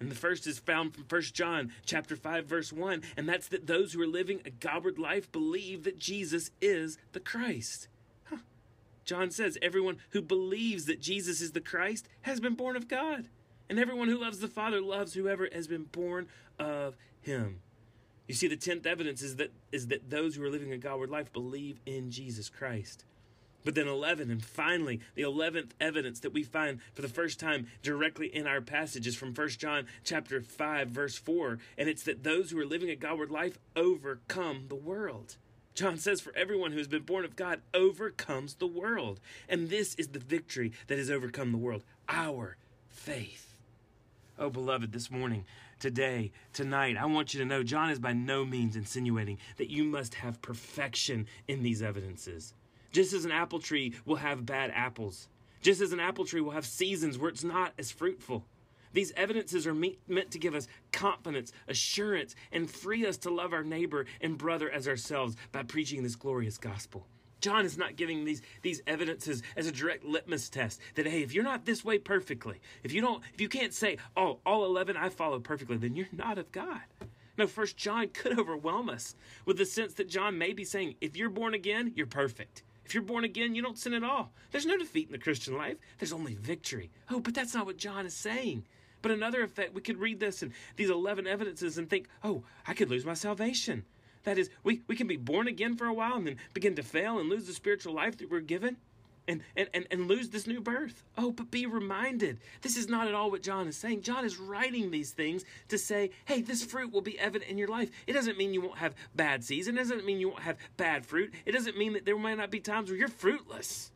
And 0.00 0.10
the 0.10 0.16
first 0.16 0.46
is 0.46 0.58
found 0.58 0.94
from 0.94 1.04
First 1.04 1.34
John 1.34 1.72
chapter 1.86 2.16
5 2.16 2.44
verse 2.44 2.72
1, 2.72 3.02
and 3.16 3.28
that's 3.28 3.48
that 3.48 3.66
those 3.66 3.94
who 3.94 4.02
are 4.02 4.06
living 4.06 4.42
a 4.44 4.50
Godward 4.50 4.98
life 4.98 5.32
believe 5.32 5.84
that 5.84 5.98
Jesus 5.98 6.50
is 6.60 6.98
the 7.12 7.20
Christ. 7.20 7.88
John 9.06 9.30
says, 9.30 9.56
Everyone 9.62 9.98
who 10.10 10.20
believes 10.20 10.84
that 10.84 11.00
Jesus 11.00 11.40
is 11.40 11.52
the 11.52 11.60
Christ 11.60 12.08
has 12.22 12.40
been 12.40 12.54
born 12.54 12.76
of 12.76 12.88
God. 12.88 13.28
And 13.68 13.78
everyone 13.78 14.08
who 14.08 14.20
loves 14.20 14.40
the 14.40 14.48
Father 14.48 14.80
loves 14.80 15.14
whoever 15.14 15.48
has 15.52 15.66
been 15.66 15.84
born 15.84 16.28
of 16.58 16.96
him. 17.20 17.60
You 18.28 18.34
see, 18.34 18.48
the 18.48 18.56
tenth 18.56 18.86
evidence 18.86 19.22
is 19.22 19.36
that 19.36 19.52
is 19.72 19.86
that 19.88 20.10
those 20.10 20.34
who 20.34 20.44
are 20.44 20.50
living 20.50 20.72
a 20.72 20.78
Godward 20.78 21.10
life 21.10 21.32
believe 21.32 21.80
in 21.86 22.10
Jesus 22.10 22.48
Christ. 22.48 23.04
But 23.64 23.74
then 23.74 23.88
11, 23.88 24.30
and 24.30 24.44
finally, 24.44 25.00
the 25.16 25.22
11th 25.22 25.70
evidence 25.80 26.20
that 26.20 26.32
we 26.32 26.44
find 26.44 26.78
for 26.94 27.02
the 27.02 27.08
first 27.08 27.40
time 27.40 27.66
directly 27.82 28.28
in 28.28 28.46
our 28.46 28.60
passage 28.60 29.08
is 29.08 29.16
from 29.16 29.34
1 29.34 29.48
John 29.50 29.86
chapter 30.04 30.40
5, 30.40 30.88
verse 30.88 31.18
4. 31.18 31.58
And 31.76 31.88
it's 31.88 32.04
that 32.04 32.22
those 32.22 32.50
who 32.50 32.60
are 32.60 32.66
living 32.66 32.90
a 32.90 32.96
Godward 32.96 33.32
life 33.32 33.58
overcome 33.74 34.66
the 34.68 34.76
world. 34.76 35.36
John 35.76 35.98
says, 35.98 36.22
For 36.22 36.34
everyone 36.34 36.72
who 36.72 36.78
has 36.78 36.88
been 36.88 37.02
born 37.02 37.26
of 37.26 37.36
God 37.36 37.60
overcomes 37.74 38.54
the 38.54 38.66
world. 38.66 39.20
And 39.46 39.68
this 39.68 39.94
is 39.96 40.08
the 40.08 40.18
victory 40.18 40.72
that 40.86 40.96
has 40.96 41.10
overcome 41.10 41.52
the 41.52 41.58
world 41.58 41.84
our 42.08 42.56
faith. 42.88 43.54
Oh, 44.38 44.48
beloved, 44.48 44.92
this 44.92 45.10
morning, 45.10 45.44
today, 45.78 46.32
tonight, 46.54 46.96
I 46.96 47.04
want 47.04 47.34
you 47.34 47.40
to 47.40 47.46
know 47.46 47.62
John 47.62 47.90
is 47.90 47.98
by 47.98 48.14
no 48.14 48.46
means 48.46 48.74
insinuating 48.74 49.36
that 49.58 49.70
you 49.70 49.84
must 49.84 50.14
have 50.14 50.40
perfection 50.40 51.26
in 51.46 51.62
these 51.62 51.82
evidences. 51.82 52.54
Just 52.90 53.12
as 53.12 53.26
an 53.26 53.32
apple 53.32 53.58
tree 53.58 53.92
will 54.06 54.16
have 54.16 54.46
bad 54.46 54.72
apples, 54.74 55.28
Just 55.60 55.80
as 55.82 55.92
an 55.92 56.00
apple 56.00 56.24
tree 56.24 56.40
will 56.40 56.52
have 56.52 56.64
seasons 56.64 57.18
where 57.18 57.28
it's 57.28 57.44
not 57.44 57.74
as 57.78 57.90
fruitful. 57.90 58.46
These 58.96 59.12
evidences 59.14 59.66
are 59.66 59.74
meant 59.74 60.30
to 60.30 60.38
give 60.38 60.54
us 60.54 60.68
confidence, 60.90 61.52
assurance, 61.68 62.34
and 62.50 62.70
free 62.70 63.04
us 63.04 63.18
to 63.18 63.30
love 63.30 63.52
our 63.52 63.62
neighbor 63.62 64.06
and 64.22 64.38
brother 64.38 64.70
as 64.70 64.88
ourselves 64.88 65.36
by 65.52 65.64
preaching 65.64 66.02
this 66.02 66.16
glorious 66.16 66.56
gospel. 66.56 67.06
John 67.42 67.66
is 67.66 67.76
not 67.76 67.96
giving 67.96 68.24
these, 68.24 68.40
these 68.62 68.80
evidences 68.86 69.42
as 69.54 69.66
a 69.66 69.70
direct 69.70 70.06
litmus 70.06 70.48
test 70.48 70.80
that, 70.94 71.06
hey, 71.06 71.20
if 71.20 71.34
you're 71.34 71.44
not 71.44 71.66
this 71.66 71.84
way 71.84 71.98
perfectly, 71.98 72.58
if 72.82 72.94
you 72.94 73.02
don't, 73.02 73.22
if 73.34 73.40
you 73.42 73.50
can't 73.50 73.74
say, 73.74 73.98
oh, 74.16 74.38
all 74.46 74.64
11 74.64 74.96
I 74.96 75.10
follow 75.10 75.40
perfectly, 75.40 75.76
then 75.76 75.94
you're 75.94 76.06
not 76.10 76.38
of 76.38 76.50
God. 76.50 76.80
No, 77.36 77.46
first 77.46 77.76
John 77.76 78.08
could 78.08 78.38
overwhelm 78.38 78.88
us 78.88 79.14
with 79.44 79.58
the 79.58 79.66
sense 79.66 79.92
that 79.92 80.08
John 80.08 80.38
may 80.38 80.54
be 80.54 80.64
saying, 80.64 80.94
if 81.02 81.18
you're 81.18 81.28
born 81.28 81.52
again, 81.52 81.92
you're 81.94 82.06
perfect. 82.06 82.62
If 82.86 82.94
you're 82.94 83.02
born 83.02 83.24
again, 83.24 83.54
you 83.54 83.60
don't 83.60 83.76
sin 83.76 83.92
at 83.92 84.04
all. 84.04 84.32
There's 84.52 84.64
no 84.64 84.78
defeat 84.78 85.08
in 85.08 85.12
the 85.12 85.18
Christian 85.18 85.58
life. 85.58 85.76
There's 85.98 86.14
only 86.14 86.34
victory. 86.34 86.90
Oh, 87.10 87.20
but 87.20 87.34
that's 87.34 87.52
not 87.52 87.66
what 87.66 87.76
John 87.76 88.06
is 88.06 88.14
saying. 88.14 88.64
But 89.02 89.10
another 89.10 89.42
effect, 89.42 89.74
we 89.74 89.80
could 89.80 89.98
read 89.98 90.20
this 90.20 90.42
and 90.42 90.52
these 90.76 90.90
11 90.90 91.26
evidences 91.26 91.78
and 91.78 91.88
think, 91.88 92.08
oh, 92.24 92.42
I 92.66 92.74
could 92.74 92.90
lose 92.90 93.04
my 93.04 93.14
salvation. 93.14 93.84
That 94.24 94.38
is, 94.38 94.50
we, 94.64 94.82
we 94.88 94.96
can 94.96 95.06
be 95.06 95.16
born 95.16 95.46
again 95.46 95.76
for 95.76 95.86
a 95.86 95.94
while 95.94 96.16
and 96.16 96.26
then 96.26 96.36
begin 96.52 96.74
to 96.76 96.82
fail 96.82 97.18
and 97.18 97.28
lose 97.28 97.46
the 97.46 97.52
spiritual 97.52 97.94
life 97.94 98.16
that 98.18 98.30
we're 98.30 98.40
given 98.40 98.76
and, 99.28 99.42
and, 99.56 99.68
and, 99.74 99.86
and 99.90 100.08
lose 100.08 100.30
this 100.30 100.46
new 100.46 100.60
birth. 100.60 101.04
Oh, 101.16 101.32
but 101.32 101.50
be 101.50 101.66
reminded, 101.66 102.38
this 102.62 102.76
is 102.76 102.88
not 102.88 103.08
at 103.08 103.14
all 103.14 103.30
what 103.30 103.42
John 103.42 103.68
is 103.68 103.76
saying. 103.76 104.02
John 104.02 104.24
is 104.24 104.38
writing 104.38 104.90
these 104.90 105.12
things 105.12 105.44
to 105.68 105.78
say, 105.78 106.10
hey, 106.24 106.40
this 106.40 106.64
fruit 106.64 106.92
will 106.92 107.02
be 107.02 107.18
evident 107.18 107.50
in 107.50 107.58
your 107.58 107.68
life. 107.68 107.90
It 108.06 108.12
doesn't 108.12 108.38
mean 108.38 108.54
you 108.54 108.62
won't 108.62 108.78
have 108.78 108.94
bad 109.14 109.44
seeds. 109.44 109.68
It 109.68 109.76
doesn't 109.76 110.04
mean 110.04 110.20
you 110.20 110.30
won't 110.30 110.42
have 110.42 110.56
bad 110.76 111.06
fruit. 111.06 111.32
It 111.44 111.52
doesn't 111.52 111.78
mean 111.78 111.92
that 111.94 112.04
there 112.04 112.18
might 112.18 112.38
not 112.38 112.50
be 112.50 112.60
times 112.60 112.90
where 112.90 112.98
you're 112.98 113.08
fruitless. 113.08 113.90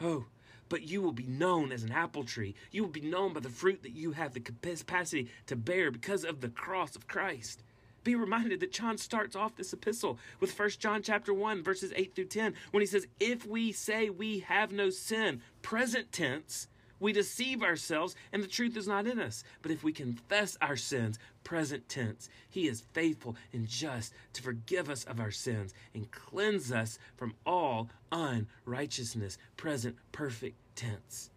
Oh, 0.00 0.26
but 0.68 0.82
you 0.82 1.02
will 1.02 1.12
be 1.12 1.26
known 1.26 1.72
as 1.72 1.82
an 1.82 1.92
apple 1.92 2.24
tree. 2.24 2.54
You 2.70 2.82
will 2.82 2.90
be 2.90 3.00
known 3.00 3.32
by 3.32 3.40
the 3.40 3.48
fruit 3.48 3.82
that 3.82 3.94
you 3.94 4.12
have 4.12 4.34
the 4.34 4.40
capacity 4.40 5.28
to 5.46 5.56
bear 5.56 5.90
because 5.90 6.24
of 6.24 6.40
the 6.40 6.48
cross 6.48 6.96
of 6.96 7.06
Christ 7.06 7.62
be 8.06 8.14
reminded 8.14 8.60
that 8.60 8.70
John 8.70 8.96
starts 8.96 9.34
off 9.34 9.56
this 9.56 9.72
epistle 9.72 10.16
with 10.38 10.56
1 10.56 10.70
John 10.78 11.02
chapter 11.02 11.34
1 11.34 11.64
verses 11.64 11.92
8 11.96 12.14
through 12.14 12.26
10 12.26 12.54
when 12.70 12.80
he 12.80 12.86
says 12.86 13.08
if 13.18 13.44
we 13.44 13.72
say 13.72 14.08
we 14.08 14.38
have 14.38 14.70
no 14.70 14.90
sin 14.90 15.42
present 15.60 16.12
tense 16.12 16.68
we 16.98 17.12
deceive 17.12 17.62
ourselves 17.62 18.14
and 18.32 18.42
the 18.42 18.48
truth 18.48 18.76
is 18.76 18.88
not 18.88 19.06
in 19.06 19.18
us. 19.18 19.44
But 19.62 19.70
if 19.70 19.84
we 19.84 19.92
confess 19.92 20.56
our 20.60 20.76
sins 20.76 21.18
present 21.44 21.88
tense 21.88 22.28
he 22.48 22.66
is 22.66 22.82
faithful 22.92 23.36
and 23.52 23.66
just 23.66 24.12
to 24.32 24.42
forgive 24.42 24.90
us 24.90 25.04
of 25.04 25.20
our 25.20 25.30
sins 25.30 25.74
and 25.94 26.10
cleanse 26.10 26.72
us 26.72 26.98
from 27.16 27.34
all 27.44 27.88
unrighteousness. 28.10 29.38
Present 29.56 29.96
perfect 30.12 30.56
tense. 30.74 31.30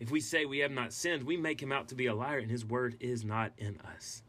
If 0.00 0.10
we 0.10 0.20
say 0.20 0.44
we 0.44 0.58
have 0.58 0.72
not 0.72 0.92
sinned 0.92 1.24
we 1.24 1.36
make 1.36 1.62
him 1.62 1.72
out 1.72 1.88
to 1.88 1.94
be 1.94 2.06
a 2.06 2.14
liar 2.14 2.38
and 2.38 2.50
his 2.50 2.64
word 2.64 2.96
is 3.00 3.24
not 3.24 3.52
in 3.58 3.78
us. 3.96 4.22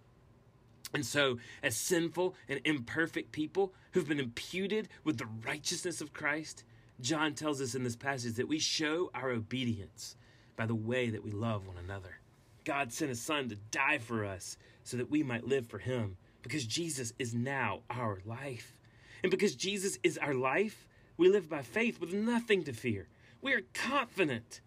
And 0.94 1.06
so, 1.06 1.40
as 1.64 1.76
sinful 1.76 2.36
and 2.48 2.62
imperfect 2.66 3.32
people 3.32 3.74
who've 3.94 4.08
been 4.08 4.20
imputed 4.20 4.90
with 5.04 5.18
the 5.18 5.26
righteousness 5.44 6.02
of 6.02 6.14
Christ, 6.14 6.64
John 7.02 7.34
tells 7.34 7.62
us 7.62 7.74
in 7.74 7.84
this 7.84 7.96
passage 7.96 8.36
that 8.36 8.48
we 8.48 8.60
show 8.60 9.10
our 9.16 9.32
obedience 9.32 10.16
by 10.56 10.66
the 10.66 10.76
way 10.76 11.10
that 11.10 11.24
we 11.24 11.32
love 11.32 11.68
one 11.68 11.78
another. 11.78 12.20
God 12.64 12.94
sent 12.94 13.10
his 13.10 13.22
son 13.22 13.50
to 13.50 13.56
die 13.72 13.98
for 13.98 14.26
us 14.26 14.58
so 14.84 14.98
that 14.98 15.12
we 15.12 15.24
might 15.24 15.48
live 15.48 15.68
for 15.68 15.80
him 15.80 16.18
because 16.42 16.66
Jesus 16.66 17.14
is 17.20 17.34
now 17.34 17.82
our 17.90 18.20
life. 18.26 18.80
And 19.22 19.32
because 19.32 19.56
Jesus 19.56 19.98
is 20.04 20.18
our 20.18 20.34
life, 20.34 20.88
we 21.18 21.30
live 21.30 21.50
by 21.50 21.62
faith 21.62 22.00
with 22.00 22.14
nothing 22.14 22.64
to 22.64 22.74
fear. 22.74 23.08
We 23.42 23.54
are 23.54 23.64
confident 23.74 24.62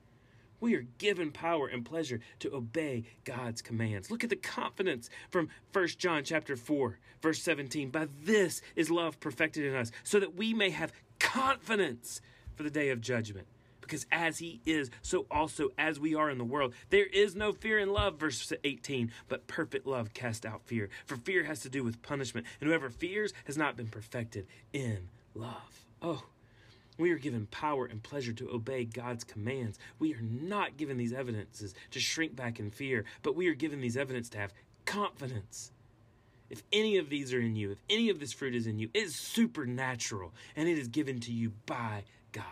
we 0.60 0.74
are 0.74 0.86
given 0.98 1.30
power 1.30 1.66
and 1.66 1.84
pleasure 1.84 2.20
to 2.40 2.54
obey 2.54 3.04
God's 3.24 3.62
commands. 3.62 4.10
Look 4.10 4.24
at 4.24 4.30
the 4.30 4.36
confidence 4.36 5.10
from 5.30 5.48
1 5.72 5.88
John 5.98 6.24
chapter 6.24 6.56
4, 6.56 6.98
verse 7.20 7.42
17. 7.42 7.90
By 7.90 8.08
this 8.24 8.62
is 8.74 8.90
love 8.90 9.20
perfected 9.20 9.64
in 9.64 9.74
us, 9.74 9.92
so 10.02 10.18
that 10.18 10.34
we 10.34 10.54
may 10.54 10.70
have 10.70 10.92
confidence 11.18 12.20
for 12.54 12.62
the 12.62 12.70
day 12.70 12.88
of 12.88 13.00
judgment. 13.00 13.46
Because 13.86 14.06
as 14.10 14.38
he 14.38 14.60
is, 14.66 14.90
so 15.00 15.26
also 15.30 15.68
as 15.78 16.00
we 16.00 16.14
are 16.14 16.28
in 16.28 16.38
the 16.38 16.44
world. 16.44 16.74
There 16.90 17.06
is 17.06 17.36
no 17.36 17.52
fear 17.52 17.78
in 17.78 17.92
love, 17.92 18.18
verse 18.18 18.52
18, 18.64 19.12
but 19.28 19.46
perfect 19.46 19.86
love 19.86 20.12
casts 20.12 20.44
out 20.44 20.62
fear. 20.64 20.88
For 21.04 21.16
fear 21.16 21.44
has 21.44 21.60
to 21.60 21.68
do 21.68 21.84
with 21.84 22.02
punishment, 22.02 22.46
and 22.60 22.68
whoever 22.68 22.90
fears 22.90 23.32
has 23.44 23.56
not 23.56 23.76
been 23.76 23.86
perfected 23.86 24.46
in 24.72 25.08
love. 25.34 25.86
Oh, 26.02 26.24
we 26.98 27.12
are 27.12 27.18
given 27.18 27.46
power 27.46 27.86
and 27.86 28.02
pleasure 28.02 28.32
to 28.32 28.50
obey 28.50 28.84
God's 28.84 29.22
commands. 29.22 29.78
We 29.98 30.14
are 30.14 30.22
not 30.22 30.76
given 30.76 30.96
these 30.96 31.12
evidences 31.12 31.74
to 31.92 32.00
shrink 32.00 32.34
back 32.34 32.58
in 32.58 32.70
fear, 32.70 33.04
but 33.22 33.36
we 33.36 33.48
are 33.48 33.54
given 33.54 33.80
these 33.80 33.96
evidence 33.96 34.28
to 34.30 34.38
have 34.38 34.52
confidence. 34.84 35.70
If 36.48 36.62
any 36.72 36.96
of 36.96 37.08
these 37.08 37.32
are 37.32 37.40
in 37.40 37.56
you, 37.56 37.72
if 37.72 37.78
any 37.90 38.08
of 38.10 38.18
this 38.18 38.32
fruit 38.32 38.54
is 38.54 38.66
in 38.66 38.78
you, 38.78 38.88
it 38.94 39.02
is 39.02 39.16
supernatural 39.16 40.32
and 40.54 40.68
it 40.68 40.78
is 40.78 40.88
given 40.88 41.20
to 41.20 41.32
you 41.32 41.52
by 41.66 42.04
God. 42.32 42.44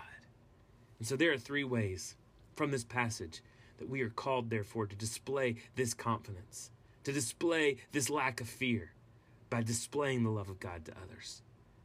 And 0.99 1.07
so 1.07 1.17
there 1.17 1.33
are 1.33 1.39
three 1.39 1.65
ways 1.65 2.17
from 2.57 2.71
this 2.71 2.85
passage 2.85 3.43
that 3.79 3.89
we 3.89 4.03
are 4.03 4.11
called, 4.11 4.51
therefore, 4.51 4.87
to 4.87 4.97
display 4.97 5.57
this 5.75 5.95
confidence, 5.95 6.71
to 7.05 7.13
display 7.13 7.79
this 7.93 8.09
lack 8.09 8.41
of 8.41 8.49
fear 8.49 8.93
by 9.51 9.63
displaying 9.63 10.23
the 10.23 10.31
love 10.31 10.49
of 10.49 10.61
God 10.61 10.85
to 10.85 10.93
others. 11.03 11.43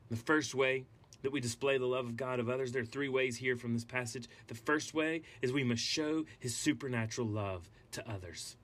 The 0.09 0.15
first 0.15 0.55
way 0.55 0.85
that 1.21 1.31
we 1.31 1.39
display 1.39 1.77
the 1.77 1.85
love 1.85 2.05
of 2.05 2.17
God 2.17 2.39
of 2.39 2.49
others. 2.49 2.71
There 2.71 2.81
are 2.81 2.85
three 2.85 3.09
ways 3.09 3.37
here 3.37 3.55
from 3.55 3.73
this 3.73 3.83
passage. 3.83 4.27
The 4.47 4.55
first 4.55 4.93
way 4.93 5.23
is 5.41 5.51
we 5.51 5.63
must 5.63 5.83
show 5.83 6.25
his 6.39 6.55
supernatural 6.55 7.27
love 7.27 7.69
to 7.91 8.09
others. 8.09 8.55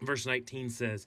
Verse 0.00 0.26
19 0.26 0.70
says, 0.70 1.06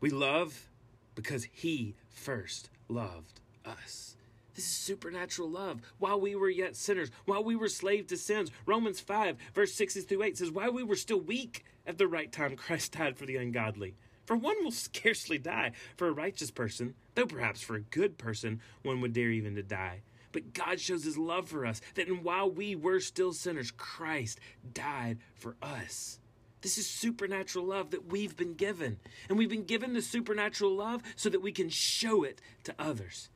We 0.00 0.10
love 0.10 0.68
because 1.14 1.44
he 1.44 1.96
first 2.08 2.70
loved 2.88 3.40
us. 3.64 4.15
This 4.56 4.64
is 4.64 4.70
supernatural 4.70 5.50
love. 5.50 5.82
While 5.98 6.18
we 6.18 6.34
were 6.34 6.48
yet 6.48 6.76
sinners, 6.76 7.10
while 7.26 7.44
we 7.44 7.54
were 7.54 7.68
slaves 7.68 8.08
to 8.08 8.16
sins, 8.16 8.50
Romans 8.64 9.00
5, 9.00 9.36
verse 9.54 9.74
6 9.74 9.96
through 10.04 10.22
8 10.22 10.38
says, 10.38 10.50
While 10.50 10.72
we 10.72 10.82
were 10.82 10.96
still 10.96 11.20
weak, 11.20 11.66
at 11.86 11.98
the 11.98 12.08
right 12.08 12.32
time 12.32 12.56
Christ 12.56 12.92
died 12.92 13.18
for 13.18 13.26
the 13.26 13.36
ungodly. 13.36 13.94
For 14.24 14.34
one 14.34 14.56
will 14.64 14.70
scarcely 14.72 15.36
die 15.36 15.72
for 15.96 16.08
a 16.08 16.12
righteous 16.12 16.50
person, 16.50 16.94
though 17.14 17.26
perhaps 17.26 17.60
for 17.60 17.76
a 17.76 17.80
good 17.80 18.16
person 18.16 18.60
one 18.82 19.02
would 19.02 19.12
dare 19.12 19.30
even 19.30 19.54
to 19.56 19.62
die. 19.62 20.00
But 20.32 20.54
God 20.54 20.80
shows 20.80 21.04
his 21.04 21.18
love 21.18 21.50
for 21.50 21.66
us, 21.66 21.82
that 21.94 22.08
while 22.22 22.50
we 22.50 22.74
were 22.74 23.00
still 23.00 23.34
sinners, 23.34 23.70
Christ 23.70 24.40
died 24.72 25.18
for 25.34 25.56
us. 25.62 26.18
This 26.62 26.78
is 26.78 26.88
supernatural 26.88 27.66
love 27.66 27.90
that 27.90 28.10
we've 28.10 28.36
been 28.36 28.54
given. 28.54 28.98
And 29.28 29.36
we've 29.36 29.50
been 29.50 29.64
given 29.64 29.92
the 29.92 30.02
supernatural 30.02 30.74
love 30.74 31.02
so 31.14 31.28
that 31.28 31.42
we 31.42 31.52
can 31.52 31.68
show 31.68 32.24
it 32.24 32.40
to 32.64 32.74
others. 32.78 33.28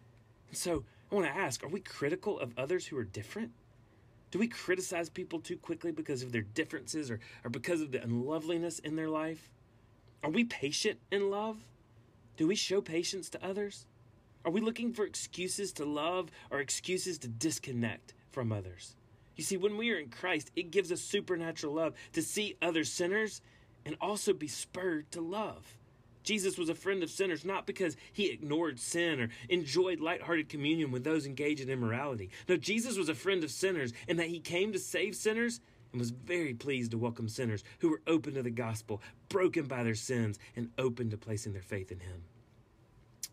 And 0.49 0.57
so 0.57 0.85
I 1.11 1.15
want 1.15 1.27
to 1.27 1.37
ask 1.37 1.65
are 1.65 1.69
we 1.69 1.81
critical 1.81 2.39
of 2.39 2.53
others 2.57 2.87
who 2.87 2.97
are 2.97 3.05
different? 3.05 3.53
Do 4.31 4.39
we 4.39 4.47
criticize 4.47 5.09
people 5.09 5.41
too 5.41 5.57
quickly 5.57 5.91
because 5.91 6.23
of 6.23 6.31
their 6.31 6.43
differences 6.43 7.11
or, 7.11 7.19
or 7.45 7.51
because 7.51 7.81
of 7.81 7.91
the 7.91 8.03
unloveliness 8.03 8.79
in 8.79 8.95
their 8.95 9.09
life? 9.09 9.51
Are 10.23 10.31
we 10.31 10.45
patient 10.45 11.01
in 11.11 11.31
love? 11.31 11.65
Do 12.37 12.47
we 12.47 12.55
show 12.55 12.81
patience 12.81 13.29
to 13.31 13.45
others? 13.45 13.87
Are 14.45 14.53
we 14.53 14.61
looking 14.61 14.93
for 14.93 15.05
excuses 15.05 15.73
to 15.73 15.85
love 15.85 16.31
or 16.51 16.61
excuses 16.61 17.19
to 17.19 17.29
disconnect 17.29 18.15
from 18.31 18.53
others? 18.53 18.95
You 19.37 19.43
see, 19.43 19.57
when 19.57 19.77
we 19.77 19.91
are 19.91 19.99
in 19.99 20.11
Christ, 20.11 20.51
it 20.55 20.71
gives 20.71 20.93
us 20.93 21.01
supernatural 21.01 21.75
love 21.75 21.95
to 22.13 22.23
see 22.23 22.57
other 22.63 22.85
sinners 22.85 23.43
and 23.85 23.97
also 24.01 24.33
be 24.33 24.49
spurred 24.49 25.11
to 25.13 25.21
love. 25.21 25.77
Jesus 26.23 26.59
was 26.59 26.69
a 26.69 26.75
friend 26.75 27.03
of 27.03 27.11
sinners 27.11 27.45
not 27.45 27.67
because 27.67 27.97
he 28.13 28.31
ignored 28.31 28.79
sin 28.79 29.21
or 29.21 29.29
enjoyed 29.49 30.01
lighthearted 30.01 30.49
communion 30.49 30.91
with 30.91 31.05
those 31.05 31.27
engaged 31.27 31.61
in 31.61 31.71
immorality. 31.71 32.31
No, 32.49 32.57
Jesus 32.57 32.97
was 32.97 33.09
a 33.09 33.15
friend 33.15 33.43
of 33.43 33.51
sinners 33.51 33.93
in 34.07 34.17
that 34.19 34.29
he 34.29 34.41
came 34.41 34.73
to 34.73 34.79
save 34.79 35.17
sinners 35.17 35.61
and 35.93 36.01
was 36.01 36.11
very 36.11 36.55
pleased 36.55 36.93
to 36.93 36.99
welcome 36.99 37.29
sinners 37.29 37.65
who 37.81 37.89
were 37.89 38.03
open 38.07 38.35
to 38.35 38.43
the 38.43 38.51
gospel, 38.51 39.03
broken 39.29 39.67
by 39.67 39.83
their 39.83 39.95
sins, 39.95 40.39
and 40.55 40.71
open 40.79 41.11
to 41.11 41.17
placing 41.17 41.53
their 41.53 41.63
faith 41.63 41.91
in 41.91 42.01
him. 42.01 42.23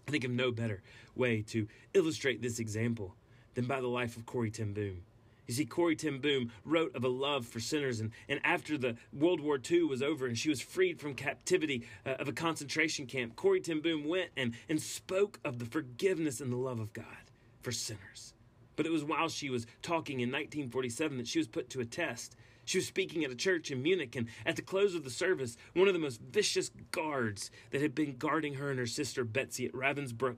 I 0.08 0.12
think 0.12 0.24
of 0.24 0.32
no 0.32 0.52
better 0.52 0.82
way 1.16 1.42
to 1.50 1.68
illustrate 1.94 2.42
this 2.42 2.60
example 2.60 3.16
than 3.56 3.66
by 3.66 3.82
the 3.82 3.88
life 3.88 4.18
of 4.18 4.26
Corrie 4.26 4.52
ten 4.52 4.74
Boom. 4.74 5.02
You 5.48 5.54
see, 5.54 5.66
Corrie 5.66 5.96
ten 5.96 6.20
Boom 6.20 6.52
wrote 6.66 6.96
of 6.96 7.04
a 7.04 7.10
love 7.10 7.46
for 7.46 7.60
sinners, 7.60 8.00
and, 8.00 8.12
and 8.28 8.40
after 8.44 8.78
the 8.78 8.96
World 9.14 9.40
War 9.40 9.60
II 9.70 9.84
was 9.84 10.02
over 10.02 10.28
and 10.28 10.38
she 10.38 10.50
was 10.50 10.62
freed 10.62 11.00
from 11.00 11.14
captivity 11.14 11.88
uh, 12.06 12.16
of 12.20 12.28
a 12.28 12.34
concentration 12.34 13.06
camp, 13.06 13.36
Corrie 13.36 13.62
ten 13.62 13.82
Boom 13.82 14.08
went 14.08 14.30
and, 14.36 14.54
and 14.70 14.82
spoke 14.82 15.40
of 15.44 15.60
the 15.60 15.66
forgiveness 15.66 16.42
and 16.42 16.52
the 16.52 16.58
love 16.58 16.80
of 16.80 16.94
God 16.94 17.32
for 17.62 17.72
sinners. 17.72 18.34
But 18.76 18.86
it 18.86 18.92
was 18.92 19.04
while 19.04 19.30
she 19.30 19.50
was 19.50 19.66
talking 19.82 20.20
in 20.20 20.30
1947 20.30 21.18
that 21.18 21.28
she 21.28 21.40
was 21.40 21.48
put 21.48 21.70
to 21.72 21.80
a 21.80 21.86
test 21.86 22.36
she 22.68 22.78
was 22.78 22.86
speaking 22.86 23.24
at 23.24 23.32
a 23.32 23.36
church 23.36 23.72
in 23.72 23.82
Munich, 23.82 24.18
and 24.18 24.28
at 24.46 24.58
the 24.58 24.62
close 24.62 24.94
of 24.94 25.06
the 25.06 25.10
service, 25.10 25.56
one 25.74 25.88
of 25.88 25.94
the 25.94 26.02
most 26.02 26.20
vicious 26.20 26.70
guards 26.92 27.50
that 27.72 27.82
had 27.82 27.96
been 27.96 28.18
guarding 28.18 28.56
her 28.56 28.70
and 28.70 28.78
her 28.78 28.86
sister 28.86 29.24
Betsy 29.24 29.66
at 29.66 29.72
Ravensbrück 29.72 30.36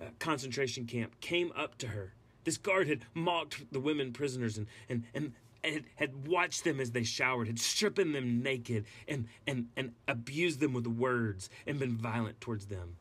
uh, 0.00 0.04
concentration 0.20 0.86
camp 0.86 1.20
came 1.20 1.50
up 1.56 1.76
to 1.78 1.88
her. 1.88 2.14
This 2.44 2.58
guard 2.58 2.88
had 2.88 3.04
mocked 3.14 3.72
the 3.72 3.80
women 3.80 4.12
prisoners 4.12 4.58
and, 4.58 4.66
and, 4.88 5.04
and 5.14 5.32
had, 5.62 5.84
had 5.96 6.26
watched 6.26 6.64
them 6.64 6.78
as 6.78 6.90
they 6.90 7.04
showered, 7.04 7.46
had 7.46 7.58
stripped 7.58 7.96
them 7.96 8.42
naked 8.42 8.84
and, 9.08 9.26
and, 9.46 9.68
and 9.76 9.92
abused 10.06 10.60
them 10.60 10.72
with 10.72 10.86
words 10.86 11.48
and 11.66 11.78
been 11.78 11.96
violent 11.96 12.40
towards 12.40 12.66
them. 12.66 12.96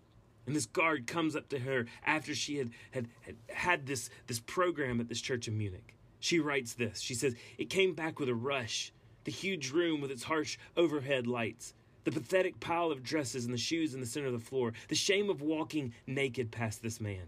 And 0.45 0.55
this 0.55 0.65
guard 0.65 1.07
comes 1.07 1.35
up 1.35 1.49
to 1.49 1.59
her 1.59 1.85
after 2.05 2.35
she 2.35 2.57
had, 2.57 2.71
had, 2.91 3.07
had 3.21 3.35
had 3.49 3.85
this, 3.85 4.09
this 4.27 4.39
program 4.39 4.99
at 4.99 5.07
this 5.07 5.21
church 5.21 5.47
in 5.47 5.57
Munich. 5.57 5.95
She 6.19 6.39
writes 6.39 6.73
this. 6.73 6.99
She 6.99 7.15
says, 7.15 7.35
It 7.57 7.69
came 7.69 7.93
back 7.93 8.19
with 8.19 8.29
a 8.29 8.35
rush. 8.35 8.91
The 9.23 9.31
huge 9.31 9.71
room 9.71 10.01
with 10.01 10.11
its 10.11 10.23
harsh 10.23 10.57
overhead 10.75 11.27
lights, 11.27 11.73
the 12.03 12.11
pathetic 12.11 12.59
pile 12.59 12.91
of 12.91 13.03
dresses 13.03 13.45
and 13.45 13.53
the 13.53 13.57
shoes 13.57 13.93
in 13.93 14.01
the 14.01 14.05
center 14.05 14.27
of 14.27 14.33
the 14.33 14.39
floor, 14.39 14.73
the 14.89 14.95
shame 14.95 15.29
of 15.29 15.41
walking 15.41 15.93
naked 16.05 16.51
past 16.51 16.81
this 16.81 16.99
man. 16.99 17.27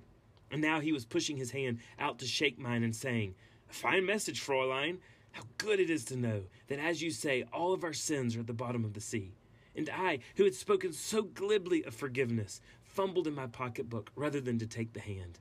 And 0.51 0.61
now 0.61 0.79
he 0.79 0.91
was 0.91 1.05
pushing 1.05 1.37
his 1.37 1.51
hand 1.51 1.79
out 1.99 2.19
to 2.19 2.27
shake 2.27 2.59
mine 2.59 2.83
and 2.83 2.95
saying, 2.95 3.35
A 3.69 3.73
fine 3.73 4.05
message, 4.05 4.45
Fräulein. 4.45 4.97
How 5.31 5.43
good 5.57 5.81
it 5.81 5.89
is 5.89 6.05
to 6.05 6.15
know 6.15 6.43
that, 6.67 6.79
as 6.79 7.01
you 7.01 7.11
say, 7.11 7.43
all 7.51 7.73
of 7.73 7.83
our 7.83 7.91
sins 7.91 8.35
are 8.35 8.39
at 8.39 8.47
the 8.47 8.53
bottom 8.53 8.85
of 8.85 8.93
the 8.93 9.01
sea. 9.01 9.33
And 9.75 9.89
I, 9.89 10.19
who 10.37 10.45
had 10.45 10.55
spoken 10.55 10.93
so 10.93 11.23
glibly 11.23 11.83
of 11.83 11.93
forgiveness, 11.93 12.61
fumbled 12.83 13.27
in 13.27 13.35
my 13.35 13.47
pocketbook 13.47 14.11
rather 14.15 14.39
than 14.39 14.57
to 14.59 14.65
take 14.65 14.93
the 14.93 15.01
hand. 15.01 15.39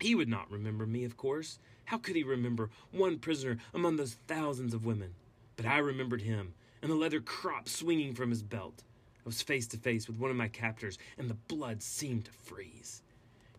He 0.00 0.14
would 0.14 0.30
not 0.30 0.50
remember 0.50 0.86
me, 0.86 1.04
of 1.04 1.18
course. 1.18 1.58
How 1.84 1.98
could 1.98 2.16
he 2.16 2.22
remember 2.22 2.70
one 2.90 3.18
prisoner 3.18 3.58
among 3.74 3.96
those 3.96 4.16
thousands 4.26 4.72
of 4.72 4.86
women? 4.86 5.14
But 5.56 5.66
I 5.66 5.76
remembered 5.78 6.22
him, 6.22 6.54
and 6.80 6.90
the 6.90 6.94
leather 6.94 7.20
crop 7.20 7.68
swinging 7.68 8.14
from 8.14 8.30
his 8.30 8.42
belt. 8.42 8.82
I 9.18 9.22
was 9.26 9.42
face 9.42 9.66
to 9.68 9.76
face 9.76 10.06
with 10.08 10.16
one 10.16 10.30
of 10.30 10.36
my 10.36 10.48
captors, 10.48 10.96
and 11.18 11.28
the 11.28 11.34
blood 11.34 11.82
seemed 11.82 12.24
to 12.24 12.32
freeze. 12.32 13.02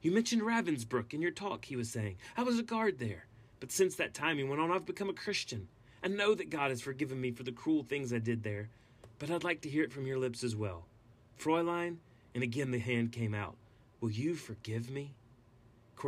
You 0.02 0.12
mentioned 0.12 0.42
Ravensbrück 0.42 1.14
in 1.14 1.22
your 1.22 1.32
talk, 1.32 1.66
he 1.66 1.76
was 1.76 1.90
saying. 1.90 2.18
I 2.36 2.44
was 2.44 2.58
a 2.58 2.64
guard 2.64 2.98
there. 2.98 3.26
But 3.60 3.72
since 3.72 3.96
that 3.96 4.16
time, 4.16 4.38
he 4.38 4.44
went 4.44 4.60
on, 4.60 4.72
I've 4.72 4.86
become 4.86 5.10
a 5.10 5.14
Christian. 5.14 5.68
I 6.04 6.08
know 6.08 6.34
that 6.34 6.50
God 6.50 6.72
has 6.72 6.82
forgiven 6.82 7.22
me 7.22 7.30
for 7.32 7.44
the 7.44 7.52
cruel 7.52 7.84
things 7.84 8.12
I 8.12 8.18
did 8.18 8.42
there, 8.42 8.70
but 9.20 9.30
I'd 9.30 9.44
like 9.44 9.62
to 9.62 9.70
hear 9.70 9.84
it 9.84 9.94
from 9.94 10.08
your 10.08 10.18
lips 10.18 10.44
as 10.44 10.56
well. 10.56 10.86
Fräulein, 11.40 11.98
and 12.34 12.44
again 12.44 12.72
the 12.72 12.80
hand 12.80 13.12
came 13.12 13.36
out. 13.36 13.56
Will 14.00 14.10
you 14.10 14.34
forgive 14.34 14.90
me? 14.90 15.14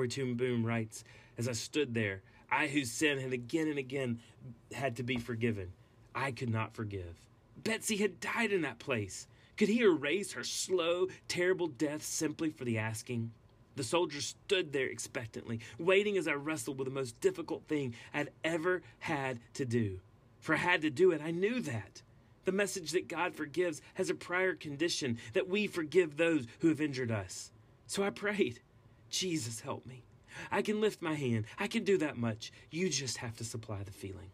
Ten 0.10 0.34
Boom 0.34 0.66
writes, 0.66 1.04
As 1.38 1.48
I 1.48 1.52
stood 1.52 1.94
there, 1.94 2.24
I 2.52 2.66
whose 2.66 2.90
sin 2.90 3.20
had 3.20 3.34
again 3.34 3.68
and 3.68 3.78
again 3.78 4.20
had 4.74 4.96
to 4.96 5.04
be 5.04 5.18
forgiven, 5.18 5.72
I 6.16 6.32
could 6.32 6.50
not 6.50 6.74
forgive. 6.74 7.16
Betsy 7.64 7.98
had 7.98 8.20
died 8.20 8.52
in 8.52 8.62
that 8.64 8.80
place. 8.80 9.28
Could 9.56 9.70
he 9.70 9.82
erase 9.82 10.32
her 10.32 10.44
slow, 10.44 11.08
terrible 11.28 11.68
death 11.68 12.02
simply 12.02 12.50
for 12.50 12.66
the 12.66 12.80
asking? 12.80 13.32
The 13.75 13.84
soldier 13.84 14.22
stood 14.22 14.72
there 14.72 14.88
expectantly, 14.88 15.60
waiting 15.80 16.18
as 16.18 16.27
I 16.27 16.34
wrestled 16.34 16.77
with 16.77 16.88
the 16.88 16.94
most 16.94 17.20
difficult 17.22 17.63
thing 17.68 17.96
I'd 18.13 18.30
ever 18.44 18.84
had 19.00 19.39
to 19.56 19.65
do. 19.65 20.00
For 20.39 20.56
I 20.56 20.60
had 20.60 20.82
to 20.82 20.89
do 20.89 21.12
it, 21.12 21.22
I 21.24 21.32
knew 21.32 21.62
that. 21.62 22.01
The 22.46 22.51
message 22.51 22.92
that 22.92 23.08
God 23.08 23.34
forgives 23.34 23.82
has 23.94 24.10
a 24.10 24.15
prior 24.15 24.53
condition 24.53 25.18
that 25.34 25.48
we 25.48 25.68
forgive 25.68 26.18
those 26.18 26.46
who 26.60 26.68
have 26.68 26.82
injured 26.82 27.12
us. 27.12 27.51
So 27.88 28.03
I 28.03 28.10
prayed, 28.10 28.60
Jesus, 29.10 29.62
help 29.62 29.86
me. 29.86 30.03
I 30.51 30.62
can 30.62 30.82
lift 30.82 31.01
my 31.01 31.13
hand. 31.13 31.46
I 31.58 31.68
can 31.68 31.84
do 31.84 31.98
that 32.00 32.18
much. 32.18 32.51
You 32.70 32.89
just 32.89 33.18
have 33.18 33.36
to 33.38 33.44
supply 33.44 33.84
the 33.84 33.92
feeling. 33.92 34.32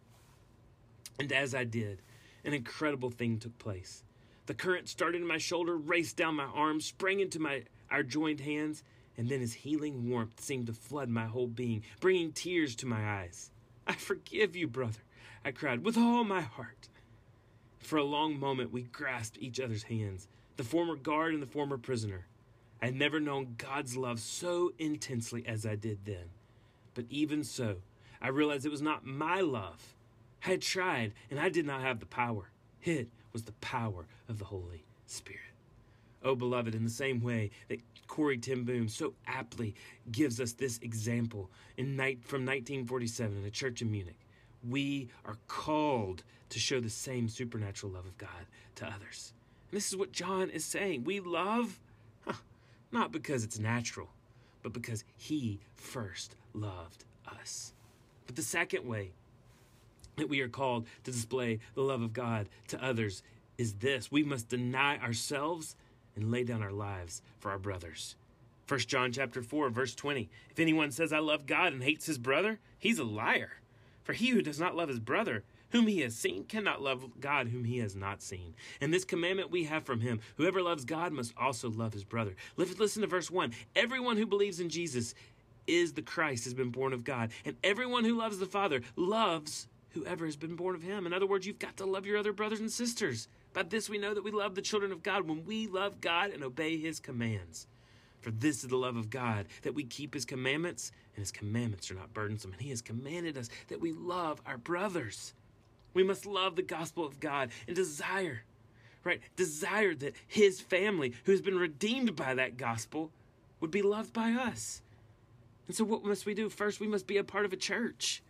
And 1.20 1.32
as 1.32 1.54
I 1.54 1.66
did, 1.66 2.02
an 2.44 2.54
incredible 2.54 3.10
thing 3.10 3.38
took 3.38 3.58
place. 3.60 4.04
The 4.46 4.54
current 4.54 4.90
started 4.90 5.22
in 5.22 5.28
my 5.28 5.38
shoulder, 5.38 5.78
raced 5.78 6.18
down 6.18 6.36
my 6.36 6.46
arm, 6.46 6.82
sprang 6.82 7.20
into 7.20 7.40
my 7.40 7.64
our 7.92 8.04
joined 8.04 8.40
hands, 8.40 8.84
and 9.18 9.30
then 9.30 9.40
his 9.40 9.54
healing 9.54 10.10
warmth 10.10 10.40
seemed 10.40 10.68
to 10.68 10.74
flood 10.74 11.10
my 11.10 11.26
whole 11.26 11.48
being, 11.48 11.84
bringing 12.00 12.32
tears 12.32 12.76
to 12.78 12.86
my 12.86 13.20
eyes. 13.20 13.52
I 13.86 13.94
forgive 13.94 14.56
you, 14.56 14.68
brother, 14.68 15.00
I 15.44 15.52
cried 15.52 15.84
with 15.84 15.98
all 15.98 16.24
my 16.24 16.42
heart. 16.42 16.90
For 17.80 17.98
a 17.98 18.04
long 18.04 18.40
moment, 18.40 18.72
we 18.72 18.84
grasped 18.84 19.38
each 19.40 19.60
other's 19.60 19.84
hands, 19.84 20.28
the 20.58 20.64
former 20.64 20.96
guard 20.96 21.34
and 21.34 21.42
the 21.42 21.48
former 21.48 21.78
prisoner. 21.78 22.28
I 22.82 22.88
had 22.88 22.96
never 22.96 23.20
known 23.20 23.56
God's 23.58 23.98
love 23.98 24.20
so 24.20 24.72
intensely 24.78 25.46
as 25.48 25.66
I 25.66 25.76
did 25.76 26.06
then. 26.06 26.30
But 26.94 27.06
even 27.10 27.44
so, 27.44 27.78
I 28.22 28.30
realized 28.30 28.66
it 28.66 28.72
was 28.72 28.82
not 28.82 29.06
my 29.06 29.42
love. 29.42 29.96
I 30.46 30.52
had 30.52 30.62
tried, 30.62 31.14
and 31.30 31.40
I 31.40 31.50
did 31.50 31.66
not 31.66 31.82
have 31.82 32.00
the 32.00 32.06
power. 32.06 32.52
It 32.84 33.10
was 33.34 33.44
the 33.44 33.52
power 33.54 34.06
of 34.28 34.40
the 34.40 34.46
Holy 34.46 34.86
Spirit. 35.06 35.49
Oh, 36.24 36.36
beloved, 36.36 36.76
in 36.76 36.84
the 36.84 36.90
same 36.90 37.22
way 37.22 37.52
that 37.70 37.80
Corrie 38.08 38.38
ten 38.38 38.64
Boom 38.64 38.90
so 38.90 39.14
aptly 39.28 39.76
gives 40.12 40.42
us 40.42 40.54
this 40.54 40.80
example 40.82 41.50
in 41.78 41.96
night, 41.96 42.20
from 42.24 42.42
1947 42.42 43.38
in 43.38 43.46
a 43.46 43.50
church 43.50 43.82
in 43.82 43.90
Munich, 43.90 44.20
we 44.68 45.08
are 45.26 45.38
called 45.48 46.24
to 46.50 46.60
show 46.60 46.80
the 46.82 46.90
same 46.90 47.30
supernatural 47.30 47.94
love 47.94 48.06
of 48.06 48.18
God 48.18 48.48
to 48.76 48.86
others. 48.86 49.34
And 49.72 49.78
this 49.78 49.88
is 49.88 49.96
what 49.96 50.12
John 50.12 50.50
is 50.50 50.66
saying. 50.66 51.04
We 51.06 51.20
love 51.22 51.80
huh, 52.26 52.34
not 52.92 53.12
because 53.12 53.44
it's 53.44 53.60
natural, 53.60 54.10
but 54.62 54.74
because 54.74 55.06
He 55.16 55.60
first 55.76 56.36
loved 56.54 57.06
us. 57.28 57.74
But 58.26 58.36
the 58.36 58.42
second 58.42 58.86
way 58.86 59.12
that 60.18 60.28
we 60.28 60.42
are 60.42 60.50
called 60.50 60.86
to 61.06 61.12
display 61.12 61.60
the 61.76 61.82
love 61.82 62.02
of 62.02 62.12
God 62.12 62.50
to 62.68 62.84
others 62.84 63.24
is 63.58 63.74
this 63.74 64.12
we 64.12 64.24
must 64.24 64.50
deny 64.50 64.98
ourselves 64.98 65.76
and 66.22 66.32
lay 66.32 66.44
down 66.44 66.64
our 66.64 66.72
lives 66.72 67.22
for 67.40 67.52
our 67.52 67.60
brothers. 67.60 68.16
1 68.68 68.80
John 68.82 69.12
chapter 69.12 69.42
4 69.42 69.70
verse 69.70 69.96
20 69.96 70.30
If 70.52 70.60
anyone 70.60 70.92
says 70.92 71.12
I 71.12 71.20
love 71.20 71.48
God 71.48 71.74
and 71.74 71.84
hates 71.84 72.06
his 72.06 72.20
brother 72.20 72.60
he's 72.78 73.00
a 73.00 73.04
liar 73.04 73.60
for 74.10 74.14
he 74.14 74.30
who 74.30 74.42
does 74.42 74.60
not 74.60 74.76
love 74.76 74.90
his 74.90 75.00
brother, 75.00 75.44
whom 75.70 75.86
he 75.86 76.00
has 76.00 76.16
seen, 76.16 76.44
cannot 76.46 76.82
love 76.82 77.20
God 77.20 77.50
whom 77.50 77.64
he 77.64 77.78
has 77.78 77.96
not 77.96 78.24
seen. 78.24 78.56
And 78.82 78.92
this 78.92 79.06
commandment 79.06 79.52
we 79.52 79.66
have 79.66 79.84
from 79.84 80.02
him 80.02 80.20
whoever 80.38 80.64
loves 80.64 80.84
God 80.84 81.12
must 81.12 81.32
also 81.38 81.70
love 81.70 81.94
his 81.94 82.04
brother. 82.04 82.36
Listen 82.58 83.04
to 83.04 83.08
verse 83.08 83.30
1. 83.30 83.54
Everyone 83.76 84.18
who 84.18 84.26
believes 84.26 84.60
in 84.60 84.70
Jesus 84.70 85.14
is 85.68 85.94
the 85.94 86.02
Christ, 86.02 86.46
has 86.46 86.56
been 86.56 86.72
born 86.72 86.92
of 86.92 87.04
God. 87.04 87.30
And 87.46 87.56
everyone 87.64 88.04
who 88.04 88.18
loves 88.18 88.40
the 88.40 88.48
Father 88.48 88.82
loves 88.96 89.68
whoever 90.00 90.26
has 90.26 90.36
been 90.36 90.56
born 90.56 90.76
of 90.76 90.82
him. 90.82 91.06
In 91.06 91.14
other 91.14 91.26
words, 91.26 91.46
you've 91.46 91.60
got 91.60 91.78
to 91.78 91.86
love 91.86 92.06
your 92.06 92.18
other 92.18 92.34
brothers 92.34 92.60
and 92.60 92.72
sisters. 92.72 93.28
By 93.54 93.64
this 93.64 93.90
we 93.90 93.98
know 93.98 94.14
that 94.14 94.24
we 94.24 94.32
love 94.32 94.56
the 94.56 94.62
children 94.62 94.92
of 94.92 95.04
God 95.04 95.28
when 95.28 95.46
we 95.46 95.68
love 95.68 96.02
God 96.02 96.32
and 96.32 96.44
obey 96.44 96.78
his 96.78 97.00
commands. 97.00 97.68
For 98.22 98.32
this 98.32 98.64
is 98.64 98.70
the 98.70 98.76
love 98.76 98.98
of 98.98 99.10
God, 99.10 99.46
that 99.62 99.74
we 99.74 99.84
keep 99.84 100.14
his 100.14 100.26
commandments, 100.26 100.92
and 101.16 101.22
his 101.22 101.32
commandments 101.32 101.90
are 101.90 101.96
not 101.96 102.14
burdensome. 102.14 102.52
And 102.52 102.62
he 102.62 102.70
has 102.70 102.82
commanded 102.82 103.38
us 103.38 103.50
that 103.70 103.80
we 103.80 103.94
love 103.94 104.42
our 104.46 104.58
brothers. 104.58 105.34
We 105.94 106.04
must 106.04 106.26
love 106.26 106.56
the 106.56 106.62
gospel 106.62 107.06
of 107.06 107.20
God 107.20 107.50
and 107.66 107.76
desire, 107.76 108.44
right? 109.04 109.22
Desire 109.38 109.96
that 109.96 110.16
his 110.28 110.60
family, 110.60 111.14
who 111.24 111.32
has 111.32 111.42
been 111.42 111.58
redeemed 111.58 112.16
by 112.16 112.34
that 112.36 112.58
gospel, 112.58 113.12
would 113.62 113.72
be 113.72 113.82
loved 113.82 114.14
by 114.14 114.32
us. 114.32 114.82
And 115.68 115.76
so, 115.76 115.86
what 115.86 116.04
must 116.04 116.26
we 116.26 116.34
do? 116.34 116.50
First, 116.50 116.80
we 116.80 116.88
must 116.88 117.08
be 117.08 117.18
a 117.18 117.24
part 117.24 117.46
of 117.46 117.54
a 117.54 117.58
church. 117.58 118.22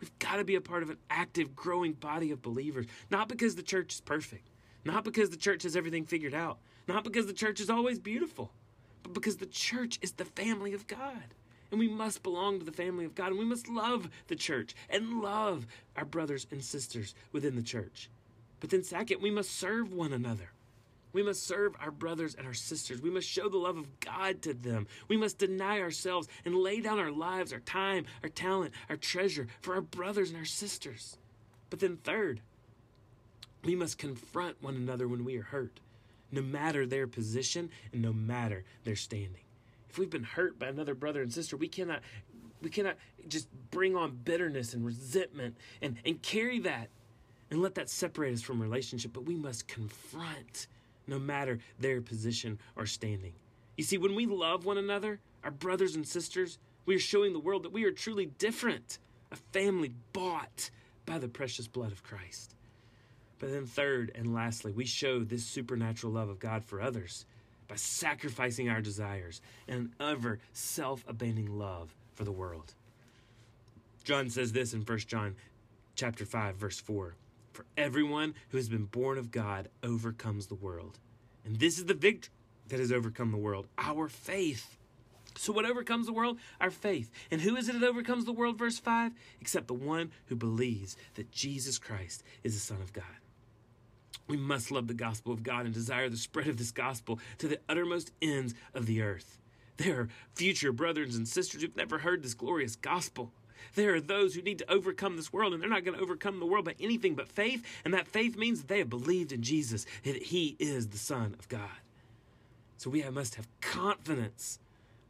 We've 0.00 0.18
got 0.18 0.36
to 0.36 0.44
be 0.44 0.54
a 0.54 0.60
part 0.60 0.82
of 0.82 0.90
an 0.90 0.98
active, 1.10 1.54
growing 1.54 1.92
body 1.92 2.30
of 2.30 2.42
believers. 2.42 2.86
Not 3.10 3.28
because 3.28 3.54
the 3.54 3.62
church 3.62 3.94
is 3.94 4.00
perfect, 4.00 4.50
not 4.84 5.04
because 5.04 5.30
the 5.30 5.36
church 5.36 5.62
has 5.62 5.76
everything 5.76 6.04
figured 6.04 6.34
out, 6.34 6.58
not 6.88 7.04
because 7.04 7.26
the 7.26 7.32
church 7.32 7.60
is 7.60 7.70
always 7.70 7.98
beautiful 7.98 8.52
but 9.04 9.12
because 9.12 9.36
the 9.36 9.46
church 9.46 9.98
is 10.02 10.12
the 10.12 10.24
family 10.24 10.74
of 10.74 10.88
God. 10.88 11.34
And 11.70 11.78
we 11.78 11.88
must 11.88 12.22
belong 12.22 12.58
to 12.58 12.64
the 12.64 12.72
family 12.72 13.04
of 13.04 13.14
God. 13.14 13.28
And 13.28 13.38
we 13.38 13.44
must 13.44 13.68
love 13.68 14.08
the 14.26 14.36
church 14.36 14.74
and 14.90 15.20
love 15.20 15.66
our 15.96 16.04
brothers 16.04 16.46
and 16.50 16.64
sisters 16.64 17.14
within 17.30 17.54
the 17.54 17.62
church. 17.62 18.10
But 18.60 18.70
then, 18.70 18.82
second, 18.82 19.20
we 19.20 19.30
must 19.30 19.50
serve 19.50 19.92
one 19.92 20.12
another. 20.12 20.50
We 21.14 21.22
must 21.22 21.46
serve 21.46 21.74
our 21.80 21.92
brothers 21.92 22.34
and 22.34 22.46
our 22.46 22.52
sisters. 22.52 23.00
We 23.00 23.08
must 23.08 23.28
show 23.28 23.48
the 23.48 23.56
love 23.56 23.78
of 23.78 24.00
God 24.00 24.42
to 24.42 24.52
them. 24.52 24.88
We 25.08 25.16
must 25.16 25.38
deny 25.38 25.80
ourselves 25.80 26.28
and 26.44 26.56
lay 26.56 26.80
down 26.80 26.98
our 26.98 27.12
lives, 27.12 27.52
our 27.52 27.60
time, 27.60 28.04
our 28.22 28.28
talent, 28.28 28.74
our 28.90 28.96
treasure 28.96 29.46
for 29.62 29.76
our 29.76 29.80
brothers 29.80 30.30
and 30.30 30.38
our 30.38 30.44
sisters. 30.44 31.16
But 31.70 31.78
then, 31.78 31.98
third, 31.98 32.40
we 33.62 33.76
must 33.76 33.96
confront 33.96 34.62
one 34.62 34.74
another 34.74 35.08
when 35.08 35.24
we 35.24 35.38
are 35.38 35.42
hurt 35.42 35.80
no 36.32 36.42
matter 36.42 36.84
their 36.84 37.06
position 37.06 37.70
and 37.92 38.02
no 38.02 38.12
matter 38.12 38.64
their 38.82 38.96
standing. 38.96 39.42
If 39.88 39.98
we've 39.98 40.10
been 40.10 40.24
hurt 40.24 40.58
by 40.58 40.66
another 40.66 40.94
brother 40.94 41.22
and 41.22 41.32
sister, 41.32 41.56
we 41.56 41.68
cannot 41.68 42.00
we 42.60 42.70
cannot 42.70 42.96
just 43.28 43.46
bring 43.70 43.94
on 43.94 44.18
bitterness 44.24 44.74
and 44.74 44.84
resentment 44.84 45.56
and, 45.82 45.96
and 46.04 46.20
carry 46.22 46.58
that 46.60 46.88
and 47.50 47.60
let 47.62 47.74
that 47.74 47.90
separate 47.90 48.32
us 48.32 48.40
from 48.40 48.60
relationship, 48.60 49.12
but 49.12 49.26
we 49.26 49.34
must 49.34 49.68
confront 49.68 50.66
no 51.06 51.18
matter 51.18 51.58
their 51.78 52.00
position 52.00 52.58
or 52.76 52.86
standing. 52.86 53.32
You 53.76 53.84
see, 53.84 53.98
when 53.98 54.14
we 54.14 54.26
love 54.26 54.64
one 54.64 54.78
another, 54.78 55.20
our 55.42 55.50
brothers 55.50 55.94
and 55.94 56.06
sisters, 56.06 56.58
we 56.86 56.94
are 56.94 57.00
showing 57.00 57.32
the 57.32 57.40
world 57.40 57.62
that 57.64 57.72
we 57.72 57.84
are 57.84 57.92
truly 57.92 58.26
different, 58.26 58.98
a 59.32 59.36
family 59.36 59.92
bought 60.12 60.70
by 61.06 61.18
the 61.18 61.28
precious 61.28 61.66
blood 61.66 61.92
of 61.92 62.02
Christ. 62.02 62.54
But 63.38 63.50
then, 63.50 63.66
third 63.66 64.12
and 64.14 64.32
lastly, 64.32 64.72
we 64.72 64.86
show 64.86 65.24
this 65.24 65.44
supernatural 65.44 66.12
love 66.12 66.28
of 66.28 66.38
God 66.38 66.64
for 66.64 66.80
others 66.80 67.26
by 67.68 67.76
sacrificing 67.76 68.68
our 68.68 68.80
desires 68.80 69.40
and 69.66 69.90
ever 70.00 70.38
self 70.52 71.04
abandoning 71.08 71.58
love 71.58 71.94
for 72.12 72.24
the 72.24 72.32
world. 72.32 72.74
John 74.04 74.28
says 74.30 74.52
this 74.52 74.74
in 74.74 74.82
1 74.82 74.98
John 75.00 75.34
chapter 75.94 76.24
5, 76.24 76.56
verse 76.56 76.78
4. 76.78 77.14
For 77.54 77.64
everyone 77.76 78.34
who 78.48 78.56
has 78.56 78.68
been 78.68 78.86
born 78.86 79.16
of 79.16 79.30
God 79.30 79.68
overcomes 79.84 80.48
the 80.48 80.56
world. 80.56 80.98
And 81.44 81.56
this 81.56 81.78
is 81.78 81.84
the 81.84 81.94
victory 81.94 82.34
that 82.66 82.80
has 82.80 82.90
overcome 82.90 83.30
the 83.30 83.38
world 83.38 83.68
our 83.78 84.08
faith. 84.08 84.76
So, 85.36 85.52
what 85.52 85.64
overcomes 85.64 86.06
the 86.06 86.12
world? 86.12 86.38
Our 86.60 86.72
faith. 86.72 87.12
And 87.30 87.40
who 87.40 87.56
is 87.56 87.68
it 87.68 87.78
that 87.78 87.86
overcomes 87.86 88.24
the 88.24 88.32
world? 88.32 88.58
Verse 88.58 88.80
5 88.80 89.12
Except 89.40 89.68
the 89.68 89.74
one 89.74 90.10
who 90.26 90.34
believes 90.34 90.96
that 91.14 91.30
Jesus 91.30 91.78
Christ 91.78 92.24
is 92.42 92.54
the 92.54 92.60
Son 92.60 92.82
of 92.82 92.92
God. 92.92 93.04
We 94.26 94.36
must 94.36 94.72
love 94.72 94.88
the 94.88 94.94
gospel 94.94 95.32
of 95.32 95.44
God 95.44 95.64
and 95.64 95.72
desire 95.72 96.08
the 96.08 96.16
spread 96.16 96.48
of 96.48 96.56
this 96.56 96.72
gospel 96.72 97.20
to 97.38 97.46
the 97.46 97.60
uttermost 97.68 98.10
ends 98.20 98.54
of 98.74 98.86
the 98.86 99.00
earth. 99.00 99.38
There 99.76 100.00
are 100.00 100.08
future 100.34 100.72
brothers 100.72 101.14
and 101.14 101.28
sisters 101.28 101.62
who've 101.62 101.76
never 101.76 101.98
heard 101.98 102.22
this 102.24 102.34
glorious 102.34 102.74
gospel. 102.74 103.32
There 103.74 103.94
are 103.94 104.00
those 104.00 104.34
who 104.34 104.42
need 104.42 104.58
to 104.58 104.70
overcome 104.70 105.16
this 105.16 105.32
world, 105.32 105.52
and 105.52 105.62
they're 105.62 105.70
not 105.70 105.84
going 105.84 105.96
to 105.96 106.02
overcome 106.02 106.40
the 106.40 106.46
world 106.46 106.64
by 106.64 106.74
anything 106.80 107.14
but 107.14 107.28
faith. 107.28 107.64
And 107.84 107.94
that 107.94 108.08
faith 108.08 108.36
means 108.36 108.60
that 108.60 108.68
they 108.68 108.78
have 108.78 108.90
believed 108.90 109.32
in 109.32 109.42
Jesus, 109.42 109.86
that 110.04 110.22
He 110.24 110.56
is 110.58 110.88
the 110.88 110.98
Son 110.98 111.34
of 111.38 111.48
God. 111.48 111.70
So 112.76 112.90
we 112.90 113.02
must 113.10 113.36
have 113.36 113.48
confidence 113.60 114.58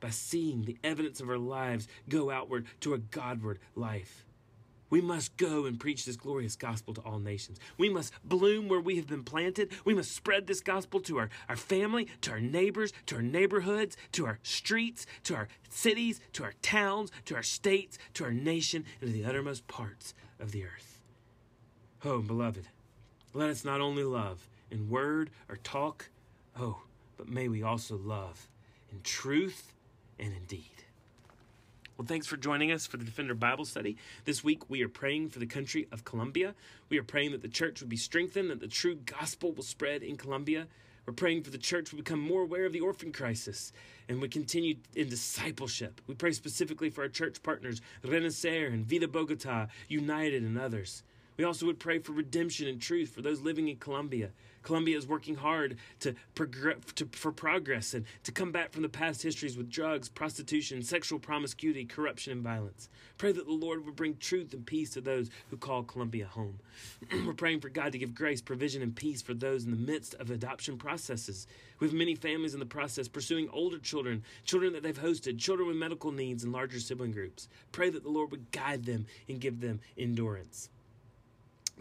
by 0.00 0.10
seeing 0.10 0.64
the 0.64 0.76
evidence 0.84 1.20
of 1.20 1.30
our 1.30 1.38
lives 1.38 1.88
go 2.08 2.30
outward 2.30 2.66
to 2.80 2.94
a 2.94 2.98
Godward 2.98 3.58
life. 3.74 4.24
We 4.90 5.00
must 5.00 5.36
go 5.36 5.64
and 5.64 5.80
preach 5.80 6.04
this 6.04 6.16
glorious 6.16 6.56
gospel 6.56 6.94
to 6.94 7.00
all 7.00 7.18
nations. 7.18 7.58
We 7.78 7.88
must 7.88 8.12
bloom 8.24 8.68
where 8.68 8.80
we 8.80 8.96
have 8.96 9.06
been 9.06 9.24
planted. 9.24 9.72
We 9.84 9.94
must 9.94 10.12
spread 10.12 10.46
this 10.46 10.60
gospel 10.60 11.00
to 11.00 11.18
our, 11.18 11.30
our 11.48 11.56
family, 11.56 12.08
to 12.20 12.32
our 12.32 12.40
neighbors, 12.40 12.92
to 13.06 13.16
our 13.16 13.22
neighborhoods, 13.22 13.96
to 14.12 14.26
our 14.26 14.38
streets, 14.42 15.06
to 15.24 15.34
our 15.34 15.48
cities, 15.68 16.20
to 16.34 16.44
our 16.44 16.54
towns, 16.62 17.10
to 17.24 17.34
our 17.34 17.42
states, 17.42 17.98
to 18.14 18.24
our 18.24 18.32
nation, 18.32 18.84
and 19.00 19.10
to 19.10 19.12
the 19.12 19.24
uttermost 19.24 19.66
parts 19.66 20.14
of 20.38 20.52
the 20.52 20.64
earth. 20.64 21.00
Oh, 22.04 22.20
beloved, 22.20 22.68
let 23.32 23.50
us 23.50 23.64
not 23.64 23.80
only 23.80 24.04
love 24.04 24.48
in 24.70 24.90
word 24.90 25.30
or 25.48 25.56
talk, 25.56 26.10
oh, 26.60 26.82
but 27.16 27.28
may 27.28 27.48
we 27.48 27.62
also 27.62 27.96
love 27.96 28.48
in 28.92 29.00
truth 29.02 29.72
and 30.18 30.32
in 30.32 30.44
deed. 30.44 30.83
Well, 31.96 32.06
thanks 32.06 32.26
for 32.26 32.36
joining 32.36 32.72
us 32.72 32.86
for 32.86 32.96
the 32.96 33.04
Defender 33.04 33.34
Bible 33.34 33.64
Study. 33.64 33.96
This 34.24 34.42
week 34.42 34.68
we 34.68 34.82
are 34.82 34.88
praying 34.88 35.28
for 35.28 35.38
the 35.38 35.46
country 35.46 35.86
of 35.92 36.04
Colombia. 36.04 36.56
We 36.88 36.98
are 36.98 37.04
praying 37.04 37.30
that 37.30 37.42
the 37.42 37.48
church 37.48 37.80
will 37.80 37.88
be 37.88 37.96
strengthened, 37.96 38.50
that 38.50 38.58
the 38.58 38.66
true 38.66 38.96
gospel 38.96 39.52
will 39.52 39.62
spread 39.62 40.02
in 40.02 40.16
Colombia. 40.16 40.66
We're 41.06 41.12
praying 41.12 41.44
for 41.44 41.50
the 41.50 41.58
church 41.58 41.90
to 41.90 41.96
become 41.96 42.18
more 42.18 42.42
aware 42.42 42.64
of 42.64 42.72
the 42.72 42.80
orphan 42.80 43.12
crisis 43.12 43.72
and 44.08 44.20
we 44.20 44.28
continue 44.28 44.74
in 44.96 45.08
discipleship. 45.08 46.00
We 46.08 46.16
pray 46.16 46.32
specifically 46.32 46.90
for 46.90 47.02
our 47.02 47.08
church 47.08 47.40
partners, 47.44 47.80
Renacer 48.02 48.72
and 48.72 48.84
Vida 48.84 49.06
Bogota, 49.06 49.68
United, 49.86 50.42
and 50.42 50.58
others. 50.58 51.04
We 51.36 51.44
also 51.44 51.66
would 51.66 51.80
pray 51.80 51.98
for 51.98 52.12
redemption 52.12 52.68
and 52.68 52.80
truth 52.80 53.10
for 53.10 53.22
those 53.22 53.40
living 53.40 53.68
in 53.68 53.76
Colombia. 53.76 54.30
Colombia 54.64 54.96
is 54.96 55.06
working 55.06 55.34
hard 55.34 55.76
to, 56.00 56.14
progress, 56.34 56.78
to, 56.94 57.06
for 57.12 57.30
progress 57.32 57.92
and 57.92 58.06
to 58.24 58.32
come 58.32 58.50
back 58.50 58.72
from 58.72 58.82
the 58.82 58.88
past 58.88 59.22
histories 59.22 59.56
with 59.56 59.70
drugs, 59.70 60.08
prostitution, 60.08 60.82
sexual 60.82 61.18
promiscuity, 61.18 61.84
corruption, 61.84 62.32
and 62.32 62.42
violence. 62.42 62.88
Pray 63.18 63.30
that 63.32 63.46
the 63.46 63.52
Lord 63.52 63.84
would 63.84 63.94
bring 63.94 64.16
truth 64.16 64.54
and 64.54 64.64
peace 64.64 64.90
to 64.94 65.00
those 65.00 65.28
who 65.50 65.58
call 65.58 65.82
Colombia 65.82 66.26
home. 66.26 66.58
We're 67.26 67.34
praying 67.34 67.60
for 67.60 67.68
God 67.68 67.92
to 67.92 67.98
give 67.98 68.14
grace, 68.14 68.40
provision, 68.40 68.80
and 68.80 68.96
peace 68.96 69.20
for 69.20 69.34
those 69.34 69.64
in 69.64 69.70
the 69.70 69.76
midst 69.76 70.14
of 70.14 70.30
adoption 70.30 70.78
processes. 70.78 71.46
We 71.78 71.86
have 71.86 71.94
many 71.94 72.14
families 72.14 72.54
in 72.54 72.60
the 72.60 72.66
process 72.66 73.06
pursuing 73.06 73.48
older 73.52 73.78
children, 73.78 74.22
children 74.44 74.72
that 74.72 74.82
they've 74.82 74.98
hosted, 74.98 75.38
children 75.38 75.68
with 75.68 75.76
medical 75.76 76.10
needs, 76.10 76.42
and 76.42 76.52
larger 76.52 76.80
sibling 76.80 77.12
groups. 77.12 77.48
Pray 77.72 77.90
that 77.90 78.02
the 78.02 78.10
Lord 78.10 78.30
would 78.30 78.50
guide 78.50 78.84
them 78.84 79.06
and 79.28 79.40
give 79.40 79.60
them 79.60 79.80
endurance. 79.98 80.70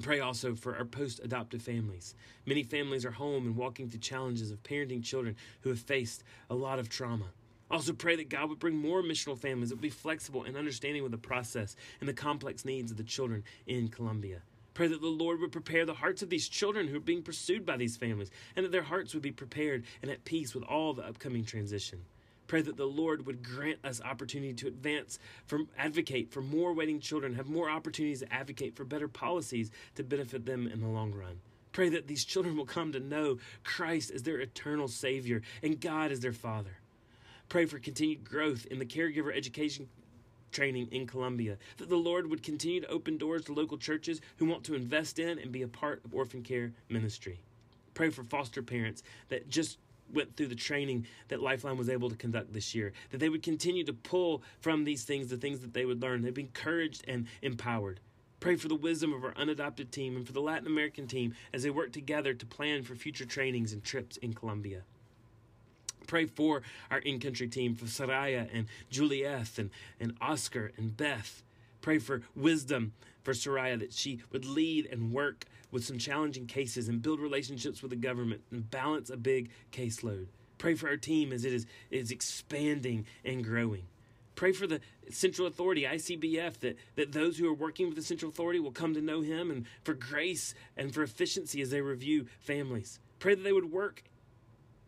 Pray 0.02 0.20
also 0.20 0.56
for 0.56 0.76
our 0.76 0.86
post 0.86 1.20
adoptive 1.24 1.62
families. 1.62 2.16
Many 2.46 2.64
families 2.64 3.06
are 3.06 3.12
home 3.12 3.46
and 3.46 3.56
walking 3.56 3.90
through 3.90 4.00
challenges 4.00 4.50
of 4.50 4.64
parenting 4.64 5.04
children 5.04 5.36
who 5.62 5.70
have 5.70 5.80
faced 5.80 6.24
a 6.50 6.56
lot 6.56 6.80
of 6.80 6.90
trauma. 6.90 7.28
Also, 7.70 7.94
pray 7.94 8.16
that 8.16 8.30
God 8.30 8.50
would 8.50 8.60
bring 8.60 8.76
more 8.76 9.02
missional 9.02 9.38
families 9.38 9.70
that 9.70 9.76
would 9.76 9.82
be 9.82 9.90
flexible 9.90 10.44
and 10.44 10.58
understanding 10.58 11.04
with 11.04 11.12
the 11.12 11.18
process 11.18 11.76
and 12.00 12.10
the 12.10 12.14
complex 12.14 12.66
needs 12.66 12.92
of 12.92 12.98
the 12.98 13.04
children 13.04 13.44
in 13.68 13.88
Colombia. 13.88 14.42
Pray 14.74 14.88
that 14.88 15.02
the 15.02 15.08
Lord 15.08 15.40
would 15.40 15.52
prepare 15.52 15.86
the 15.86 15.94
hearts 15.94 16.24
of 16.24 16.30
these 16.30 16.50
children 16.50 16.88
who 16.88 16.98
are 16.98 17.00
being 17.00 17.22
pursued 17.22 17.66
by 17.66 17.78
these 17.78 17.96
families, 17.96 18.32
and 18.56 18.66
that 18.66 18.72
their 18.72 18.82
hearts 18.84 19.14
would 19.14 19.22
be 19.24 19.32
prepared 19.32 19.86
and 20.02 20.10
at 20.10 20.26
peace 20.26 20.56
with 20.56 20.64
all 20.64 20.94
the 20.94 21.06
upcoming 21.06 21.46
transition. 21.46 22.00
Pray 22.48 22.62
that 22.62 22.78
the 22.78 22.86
Lord 22.86 23.26
would 23.26 23.44
grant 23.44 23.80
us 23.84 24.02
opportunity 24.02 24.54
to 24.54 24.68
advance, 24.68 25.20
for 25.46 25.62
advocate 25.78 26.32
for 26.32 26.42
more 26.42 26.74
waiting 26.74 27.00
children, 27.00 27.36
have 27.36 27.48
more 27.48 27.70
opportunities 27.70 28.20
to 28.20 28.34
advocate 28.34 28.76
for 28.76 28.84
better 28.84 29.08
policies 29.08 29.72
to 29.96 30.04
benefit 30.04 30.46
them 30.46 30.68
in 30.68 30.82
the 30.82 30.88
long 30.88 31.14
run. 31.14 31.40
Pray 31.72 31.90
that 31.90 32.08
these 32.08 32.24
children 32.24 32.56
will 32.56 32.66
come 32.66 32.92
to 32.92 33.00
know 33.00 33.40
Christ 33.64 34.12
as 34.12 34.24
their 34.24 34.40
eternal 34.40 34.88
Savior 34.88 35.42
and 35.64 35.82
God 35.82 36.12
as 36.12 36.20
their 36.20 36.34
Father. 36.34 36.78
Pray 37.50 37.66
for 37.66 37.80
continued 37.80 38.24
growth 38.24 38.66
in 38.68 38.80
the 38.80 38.86
caregiver 38.86 39.36
education 39.36 39.90
training 40.52 40.88
in 40.92 41.08
Colombia, 41.08 41.58
that 41.78 41.90
the 41.90 41.96
Lord 41.96 42.30
would 42.30 42.44
continue 42.44 42.82
to 42.82 42.88
open 42.88 43.18
doors 43.18 43.46
to 43.46 43.54
local 43.54 43.78
churches 43.78 44.22
who 44.38 44.46
want 44.46 44.64
to 44.66 44.76
invest 44.76 45.18
in 45.18 45.40
and 45.40 45.52
be 45.52 45.64
a 45.64 45.68
part 45.68 46.06
of 46.06 46.14
orphan 46.14 46.44
care 46.44 46.72
ministry. 46.90 47.40
Pray 47.96 48.10
for 48.10 48.24
foster 48.24 48.62
parents 48.62 49.04
that 49.30 49.50
just 49.50 49.78
went 50.14 50.36
through 50.36 50.48
the 50.48 50.56
training 50.56 51.06
that 51.28 51.42
Lifeline 51.42 51.78
was 51.78 51.90
able 51.90 52.10
to 52.10 52.16
conduct 52.16 52.54
this 52.54 52.74
year, 52.76 52.94
that 53.12 53.18
they 53.18 53.30
would 53.30 53.44
continue 53.44 53.84
to 53.84 53.94
pull 53.94 54.44
from 54.62 54.84
these 54.84 55.04
things 55.04 55.30
the 55.30 55.38
things 55.38 55.60
that 55.62 55.74
they 55.74 55.86
would 55.86 56.02
learn. 56.02 56.22
They'd 56.22 56.34
be 56.34 56.42
encouraged 56.42 57.04
and 57.08 57.28
empowered. 57.42 58.00
Pray 58.40 58.58
for 58.58 58.68
the 58.68 58.76
wisdom 58.76 59.14
of 59.14 59.24
our 59.24 59.34
unadopted 59.38 59.92
team 59.92 60.18
and 60.18 60.28
for 60.28 60.34
the 60.34 60.42
Latin 60.42 60.68
American 60.68 61.08
team 61.08 61.34
as 61.54 61.64
they 61.64 61.70
work 61.70 61.94
together 61.94 62.34
to 62.34 62.46
plan 62.46 62.84
for 62.84 62.94
future 62.94 63.26
trainings 63.26 63.72
and 63.72 63.84
trips 63.84 64.18
in 64.18 64.34
Colombia. 64.34 64.82
Pray 66.08 66.26
for 66.26 66.62
our 66.92 66.98
in 67.00 67.20
country 67.20 67.48
team, 67.48 67.74
for 67.74 67.86
Soraya 67.86 68.50
and 68.54 68.68
Juliet 68.90 69.58
and, 69.58 69.70
and 70.00 70.14
Oscar 70.20 70.74
and 70.78 70.96
Beth. 70.98 71.42
Pray 71.84 72.00
for 72.00 72.22
wisdom 72.34 72.94
for 73.24 73.34
Soraya 73.34 73.78
that 73.78 73.94
she 73.94 74.22
would 74.32 74.46
lead 74.46 74.88
and 74.90 75.12
work 75.12 75.46
with 75.70 75.84
some 75.84 75.98
challenging 75.98 76.48
cases 76.48 76.88
and 76.88 77.02
build 77.02 77.20
relationships 77.20 77.82
with 77.82 77.92
the 77.92 77.98
government 77.98 78.42
and 78.52 78.72
balance 78.72 79.10
a 79.10 79.18
big 79.18 79.52
caseload. 79.74 80.28
Pray 80.58 80.76
for 80.76 80.88
our 80.88 80.96
team 80.96 81.34
as 81.34 81.44
it 81.44 81.52
is, 81.52 81.66
is 81.92 82.10
expanding 82.10 83.06
and 83.26 83.44
growing. 83.44 83.84
Pray 84.36 84.54
for 84.54 84.66
the 84.66 84.80
Central 85.10 85.46
Authority, 85.46 85.84
ICBF, 85.84 86.60
that, 86.60 86.78
that 86.96 87.12
those 87.12 87.38
who 87.38 87.50
are 87.50 87.54
working 87.54 87.88
with 87.88 87.98
the 87.98 88.02
Central 88.02 88.30
Authority 88.30 88.62
will 88.62 88.72
come 88.72 88.94
to 88.94 89.02
know 89.02 89.20
Him 89.20 89.52
and 89.52 89.66
for 89.84 89.94
grace 89.94 90.56
and 90.78 90.94
for 90.94 91.04
efficiency 91.04 91.62
as 91.62 91.70
they 91.70 91.82
review 91.82 92.28
families. 92.40 93.02
Pray 93.20 93.36
that 93.36 93.44
they 93.44 93.52
would 93.52 93.74
work 93.74 94.04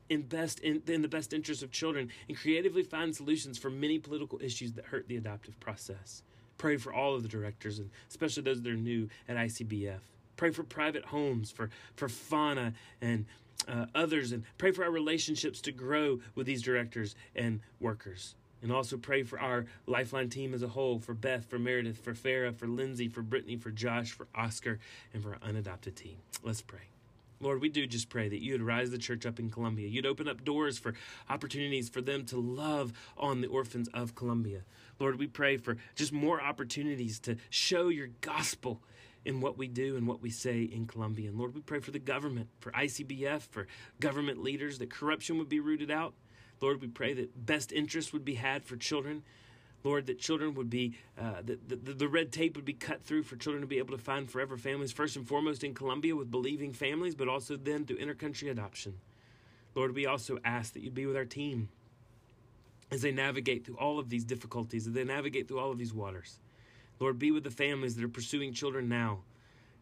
in 0.08 0.22
best 0.22 0.60
in, 0.62 0.82
in 0.88 1.02
the 1.02 1.10
best 1.10 1.34
interest 1.34 1.62
of 1.62 1.72
children 1.72 2.10
and 2.30 2.38
creatively 2.38 2.84
find 2.84 3.14
solutions 3.14 3.58
for 3.58 3.70
many 3.70 4.00
political 4.00 4.40
issues 4.42 4.74
that 4.74 4.86
hurt 4.86 5.10
the 5.10 5.18
adoptive 5.18 5.60
process. 5.60 6.24
Pray 6.58 6.78
for 6.78 6.94
all 6.94 7.16
of 7.16 7.24
the 7.24 7.30
directors, 7.30 7.80
and 7.80 7.90
especially 8.10 8.44
those 8.44 8.62
that 8.62 8.72
are 8.72 8.76
new 8.76 9.10
at 9.28 9.38
ICBF. 9.38 10.00
Pray 10.38 10.52
for 10.52 10.64
private 10.64 11.06
homes, 11.06 11.52
for, 11.52 11.70
for 11.96 12.10
FANA 12.10 12.74
and 13.02 13.26
uh, 13.68 13.86
others, 13.96 14.32
and 14.32 14.44
pray 14.58 14.72
for 14.72 14.84
our 14.84 14.92
relationships 14.92 15.62
to 15.62 15.72
grow 15.72 16.20
with 16.36 16.46
these 16.46 16.62
directors 16.62 17.16
and 17.36 17.62
workers. 17.80 18.36
And 18.62 18.72
also 18.72 18.98
pray 18.98 19.24
for 19.24 19.40
our 19.40 19.66
Lifeline 19.86 20.30
team 20.30 20.54
as 20.54 20.64
a 20.64 20.68
whole 20.68 21.00
for 21.00 21.14
Beth, 21.14 21.46
for 21.46 21.60
Meredith, 21.60 22.00
for 22.00 22.14
Farah, 22.14 22.56
for 22.56 22.68
Lindsay, 22.68 23.08
for 23.08 23.22
Brittany, 23.22 23.58
for 23.58 23.70
Josh, 23.70 24.12
for 24.12 24.28
Oscar, 24.34 24.80
and 25.14 25.22
for 25.22 25.34
our 25.34 25.40
unadopted 25.44 25.96
team. 25.96 26.18
Let's 26.44 26.62
pray. 26.62 26.95
Lord, 27.46 27.62
we 27.62 27.70
do 27.70 27.86
just 27.86 28.10
pray 28.10 28.28
that 28.28 28.42
you 28.42 28.54
would 28.54 28.64
rise 28.64 28.90
the 28.90 28.98
church 28.98 29.24
up 29.24 29.38
in 29.38 29.52
Colombia. 29.52 29.88
You'd 29.88 30.08
open 30.08 30.28
up 30.28 30.44
doors 30.44 30.80
for 30.80 30.96
opportunities 31.30 31.90
for 31.90 32.02
them 32.02 32.26
to 32.26 32.40
love 32.40 32.92
on 33.18 33.42
the 33.42 33.48
orphans 33.48 33.88
of 33.94 34.16
Colombia. 34.16 34.62
Lord, 35.00 35.20
we 35.20 35.28
pray 35.28 35.58
for 35.58 35.78
just 35.94 36.12
more 36.12 36.42
opportunities 36.42 37.20
to 37.20 37.38
show 37.52 37.90
your 37.90 38.08
gospel 38.22 38.82
in 39.26 39.42
what 39.42 39.60
we 39.60 39.68
do 39.68 39.96
and 39.96 40.08
what 40.08 40.24
we 40.24 40.32
say 40.32 40.64
in 40.64 40.88
Colombia. 40.88 41.30
And 41.30 41.38
Lord, 41.38 41.54
we 41.54 41.62
pray 41.62 41.80
for 41.80 41.92
the 41.92 42.00
government, 42.00 42.50
for 42.60 42.72
ICBF, 42.72 43.44
for 43.44 43.68
government 44.00 44.42
leaders, 44.42 44.80
that 44.80 44.90
corruption 44.90 45.38
would 45.38 45.50
be 45.50 45.60
rooted 45.60 45.92
out. 45.92 46.16
Lord, 46.62 46.82
we 46.82 46.88
pray 46.88 47.14
that 47.14 47.46
best 47.46 47.72
interest 47.72 48.12
would 48.12 48.26
be 48.26 48.36
had 48.36 48.64
for 48.64 48.76
children. 48.76 49.22
Lord, 49.86 50.08
that 50.08 50.18
children 50.18 50.56
would 50.56 50.70
be, 50.70 50.98
uh, 51.16 51.44
that 51.44 51.70
the, 51.70 51.94
the 51.94 52.08
red 52.08 52.32
tape 52.32 52.56
would 52.56 52.66
be 52.66 52.74
cut 52.74 53.04
through 53.04 53.22
for 53.22 53.36
children 53.36 53.62
to 53.62 53.68
be 53.68 53.78
able 53.78 53.96
to 53.96 54.04
find 54.04 54.30
forever 54.30 54.58
families, 54.58 54.92
first 54.92 55.16
and 55.16 55.28
foremost 55.28 55.64
in 55.64 55.76
Colombia 55.76 56.16
with 56.16 56.32
believing 56.32 56.74
families, 56.74 57.14
but 57.14 57.30
also 57.30 57.56
then 57.56 57.86
through 57.86 58.00
intercountry 58.00 58.50
adoption. 58.50 58.96
Lord, 59.76 59.94
we 59.94 60.08
also 60.08 60.40
ask 60.44 60.74
that 60.74 60.82
you'd 60.82 60.96
be 60.96 61.06
with 61.06 61.16
our 61.16 61.24
team 61.24 61.70
as 62.90 63.04
they 63.04 63.12
navigate 63.12 63.64
through 63.64 63.78
all 63.78 64.00
of 64.00 64.10
these 64.10 64.24
difficulties, 64.24 64.88
as 64.88 64.94
they 64.94 65.04
navigate 65.04 65.48
through 65.48 65.60
all 65.60 65.72
of 65.72 65.78
these 65.78 65.94
waters. 65.94 66.40
Lord, 67.00 67.20
be 67.20 67.30
with 67.30 67.44
the 67.44 67.52
families 67.52 67.96
that 67.96 68.04
are 68.04 68.10
pursuing 68.10 68.54
children 68.54 68.90
now. 68.90 69.20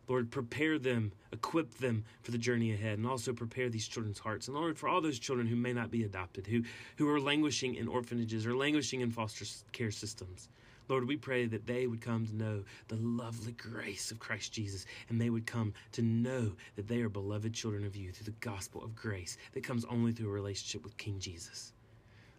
Lord, 0.08 0.32
prepare 0.32 0.78
them, 0.78 1.14
equip 1.32 1.76
them 1.76 2.04
for 2.22 2.32
the 2.32 2.38
journey 2.38 2.74
ahead, 2.74 2.98
and 2.98 3.08
also 3.08 3.34
prepare 3.34 3.70
these 3.70 3.88
children's 3.88 4.20
hearts. 4.20 4.48
And 4.48 4.58
Lord, 4.58 4.78
for 4.78 4.90
all 4.90 5.02
those 5.02 5.20
children 5.20 5.48
who 5.48 5.56
may 5.56 5.74
not 5.74 5.92
be 5.92 6.04
adopted, 6.04 6.46
who, 6.46 6.64
who 6.98 7.10
are 7.10 7.20
languishing 7.20 7.76
in 7.76 7.88
orphanages 7.88 8.46
or 8.46 8.56
languishing 8.56 9.02
in 9.02 9.12
foster 9.12 9.46
care 9.72 9.92
systems, 9.92 10.50
Lord, 10.90 11.08
we 11.08 11.16
pray 11.16 11.46
that 11.46 11.66
they 11.66 11.88
would 11.88 12.02
come 12.02 12.26
to 12.26 12.36
know 12.36 12.64
the 12.90 12.98
lovely 12.98 13.54
grace 13.54 14.12
of 14.12 14.20
Christ 14.20 14.52
Jesus, 14.52 14.86
and 15.10 15.20
they 15.20 15.30
would 15.30 15.46
come 15.46 15.74
to 15.94 16.02
know 16.02 16.52
that 16.76 16.88
they 16.88 17.02
are 17.02 17.10
beloved 17.10 17.54
children 17.54 17.86
of 17.86 17.96
you 17.96 18.12
through 18.12 18.26
the 18.26 18.40
gospel 18.46 18.84
of 18.84 18.96
grace 18.96 19.38
that 19.54 19.64
comes 19.64 19.86
only 19.86 20.12
through 20.12 20.28
a 20.28 20.34
relationship 20.34 20.84
with 20.84 20.98
King 20.98 21.20
Jesus. 21.20 21.72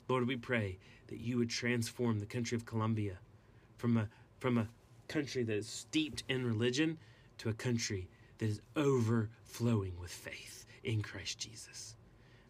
Lord, 0.09 0.29
we 0.29 0.37
pray 0.37 0.79
that 1.07 1.21
you 1.21 1.39
would 1.39 1.49
transform 1.49 2.21
the 2.21 2.27
country 2.27 2.57
of 2.57 2.67
Colombia 2.67 3.17
from 3.79 3.97
a, 3.97 4.09
from 4.39 4.59
a 4.59 4.69
country 5.09 5.43
that 5.45 5.57
is 5.57 5.69
steeped 5.69 6.25
in 6.29 6.45
religion 6.45 6.99
to 7.39 7.49
a 7.49 7.55
country 7.55 8.09
that 8.39 8.49
is 8.49 8.61
overflowing 8.77 9.93
with 10.01 10.11
faith 10.11 10.67
in 10.83 11.03
Christ 11.03 11.39
Jesus. 11.39 11.97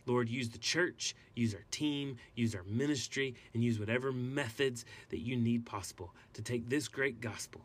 Lord, 0.06 0.28
use 0.28 0.50
the 0.50 0.58
church, 0.58 1.14
use 1.34 1.54
our 1.54 1.64
team, 1.70 2.16
use 2.34 2.54
our 2.54 2.64
ministry, 2.64 3.34
and 3.54 3.64
use 3.64 3.78
whatever 3.78 4.12
methods 4.12 4.84
that 5.08 5.20
you 5.20 5.36
need 5.36 5.64
possible 5.64 6.14
to 6.34 6.42
take 6.42 6.68
this 6.68 6.88
great 6.88 7.20
gospel 7.20 7.62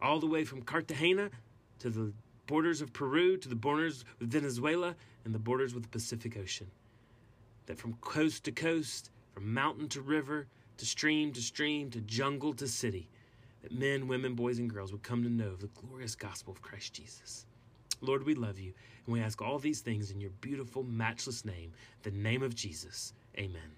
all 0.00 0.18
the 0.18 0.26
way 0.26 0.44
from 0.44 0.62
Cartagena 0.62 1.30
to 1.78 1.90
the 1.90 2.12
borders 2.46 2.80
of 2.80 2.92
Peru, 2.92 3.36
to 3.36 3.48
the 3.48 3.54
borders 3.54 4.04
with 4.18 4.30
Venezuela, 4.30 4.94
and 5.24 5.34
the 5.34 5.38
borders 5.38 5.74
with 5.74 5.84
the 5.84 5.88
Pacific 5.88 6.36
Ocean. 6.36 6.70
That 7.66 7.78
from 7.78 7.94
coast 7.94 8.44
to 8.44 8.52
coast, 8.52 9.10
from 9.32 9.54
mountain 9.54 9.88
to 9.90 10.02
river, 10.02 10.48
to 10.78 10.86
stream 10.86 11.32
to 11.32 11.40
stream, 11.40 11.90
to 11.90 12.00
jungle 12.00 12.52
to 12.54 12.66
city, 12.66 13.08
that 13.62 13.72
men, 13.72 14.08
women, 14.08 14.34
boys, 14.34 14.58
and 14.58 14.68
girls 14.68 14.92
would 14.92 15.02
come 15.02 15.22
to 15.22 15.30
know 15.30 15.48
of 15.48 15.60
the 15.60 15.68
glorious 15.68 16.14
gospel 16.14 16.52
of 16.52 16.62
Christ 16.62 16.94
Jesus. 16.94 17.46
Lord, 18.00 18.26
we 18.26 18.34
love 18.34 18.58
you, 18.58 18.72
and 19.06 19.12
we 19.12 19.20
ask 19.20 19.40
all 19.40 19.58
these 19.58 19.80
things 19.80 20.10
in 20.10 20.20
your 20.20 20.30
beautiful, 20.40 20.82
matchless 20.82 21.44
name, 21.44 21.72
the 22.02 22.10
name 22.10 22.42
of 22.42 22.54
Jesus. 22.54 23.12
Amen. 23.38 23.70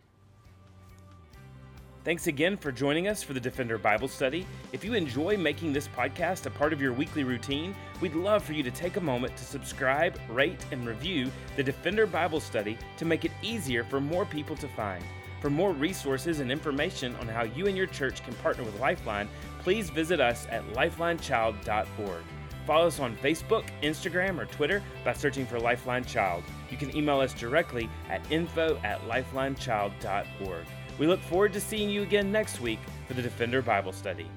Thanks 2.05 2.27
again 2.27 2.59
for 2.59 2.71
joining 2.71 3.09
us 3.09 3.23
for 3.23 3.33
the 3.33 3.41
Defender 3.41 3.79
Bible 3.79 4.09
Study. 4.09 4.47
If 4.73 4.85
you 4.85 4.93
enjoy 4.93 5.39
making 5.39 5.73
this 5.73 5.89
podcast 5.89 6.45
a 6.45 6.51
part 6.51 6.75
of 6.75 6.81
your 6.83 6.93
weekly 6.93 7.25
routine, 7.25 7.75
we'd 8.03 8.15
love 8.15 8.45
for 8.45 8.53
you 8.53 8.63
to 8.63 8.71
take 8.71 8.99
a 8.99 9.01
moment 9.01 9.35
to 9.39 9.45
subscribe, 9.45 10.19
rate, 10.29 10.67
and 10.71 10.87
review 10.87 11.31
the 11.57 11.63
Defender 11.63 12.07
Bible 12.07 12.41
Study 12.41 12.77
to 12.99 13.07
make 13.07 13.25
it 13.25 13.33
easier 13.41 13.85
for 13.85 14.03
more 14.03 14.27
people 14.27 14.55
to 14.57 14.69
find. 14.69 15.03
For 15.41 15.49
more 15.49 15.73
resources 15.73 16.41
and 16.41 16.53
information 16.53 17.17
on 17.17 17.29
how 17.29 17.45
you 17.45 17.69
and 17.69 17.77
your 17.77 17.87
church 17.87 18.23
can 18.23 18.35
partner 18.35 18.65
with 18.65 18.79
Lifeline, 18.81 19.29
please 19.65 19.91
visit 19.91 20.21
us 20.21 20.47
at 20.51 20.63
lifelinechild.org. 20.75 22.23
Follow 22.67 22.87
us 22.87 23.01
on 23.01 23.17
Facebook, 23.17 23.65
Instagram, 23.83 24.39
or 24.39 24.45
Twitter 24.45 24.83
by 25.05 25.13
searching 25.13 25.47
for 25.47 25.59
Lifeline 25.59 26.05
Child. 26.05 26.45
You 26.71 26.77
can 26.77 26.95
email 26.97 27.21
us 27.21 27.35
directly 27.35 27.89
at 28.09 28.21
info 28.31 28.79
at 28.85 29.01
lifelinechild.org. 29.09 30.67
We 30.99 31.07
look 31.07 31.21
forward 31.23 31.53
to 31.55 31.61
seeing 31.61 31.91
you 31.91 32.03
again 32.03 32.31
next 32.31 32.61
week 32.61 32.79
for 33.09 33.15
the 33.15 33.23
Defender 33.23 33.63
Bible 33.63 33.93
Study. 33.93 34.29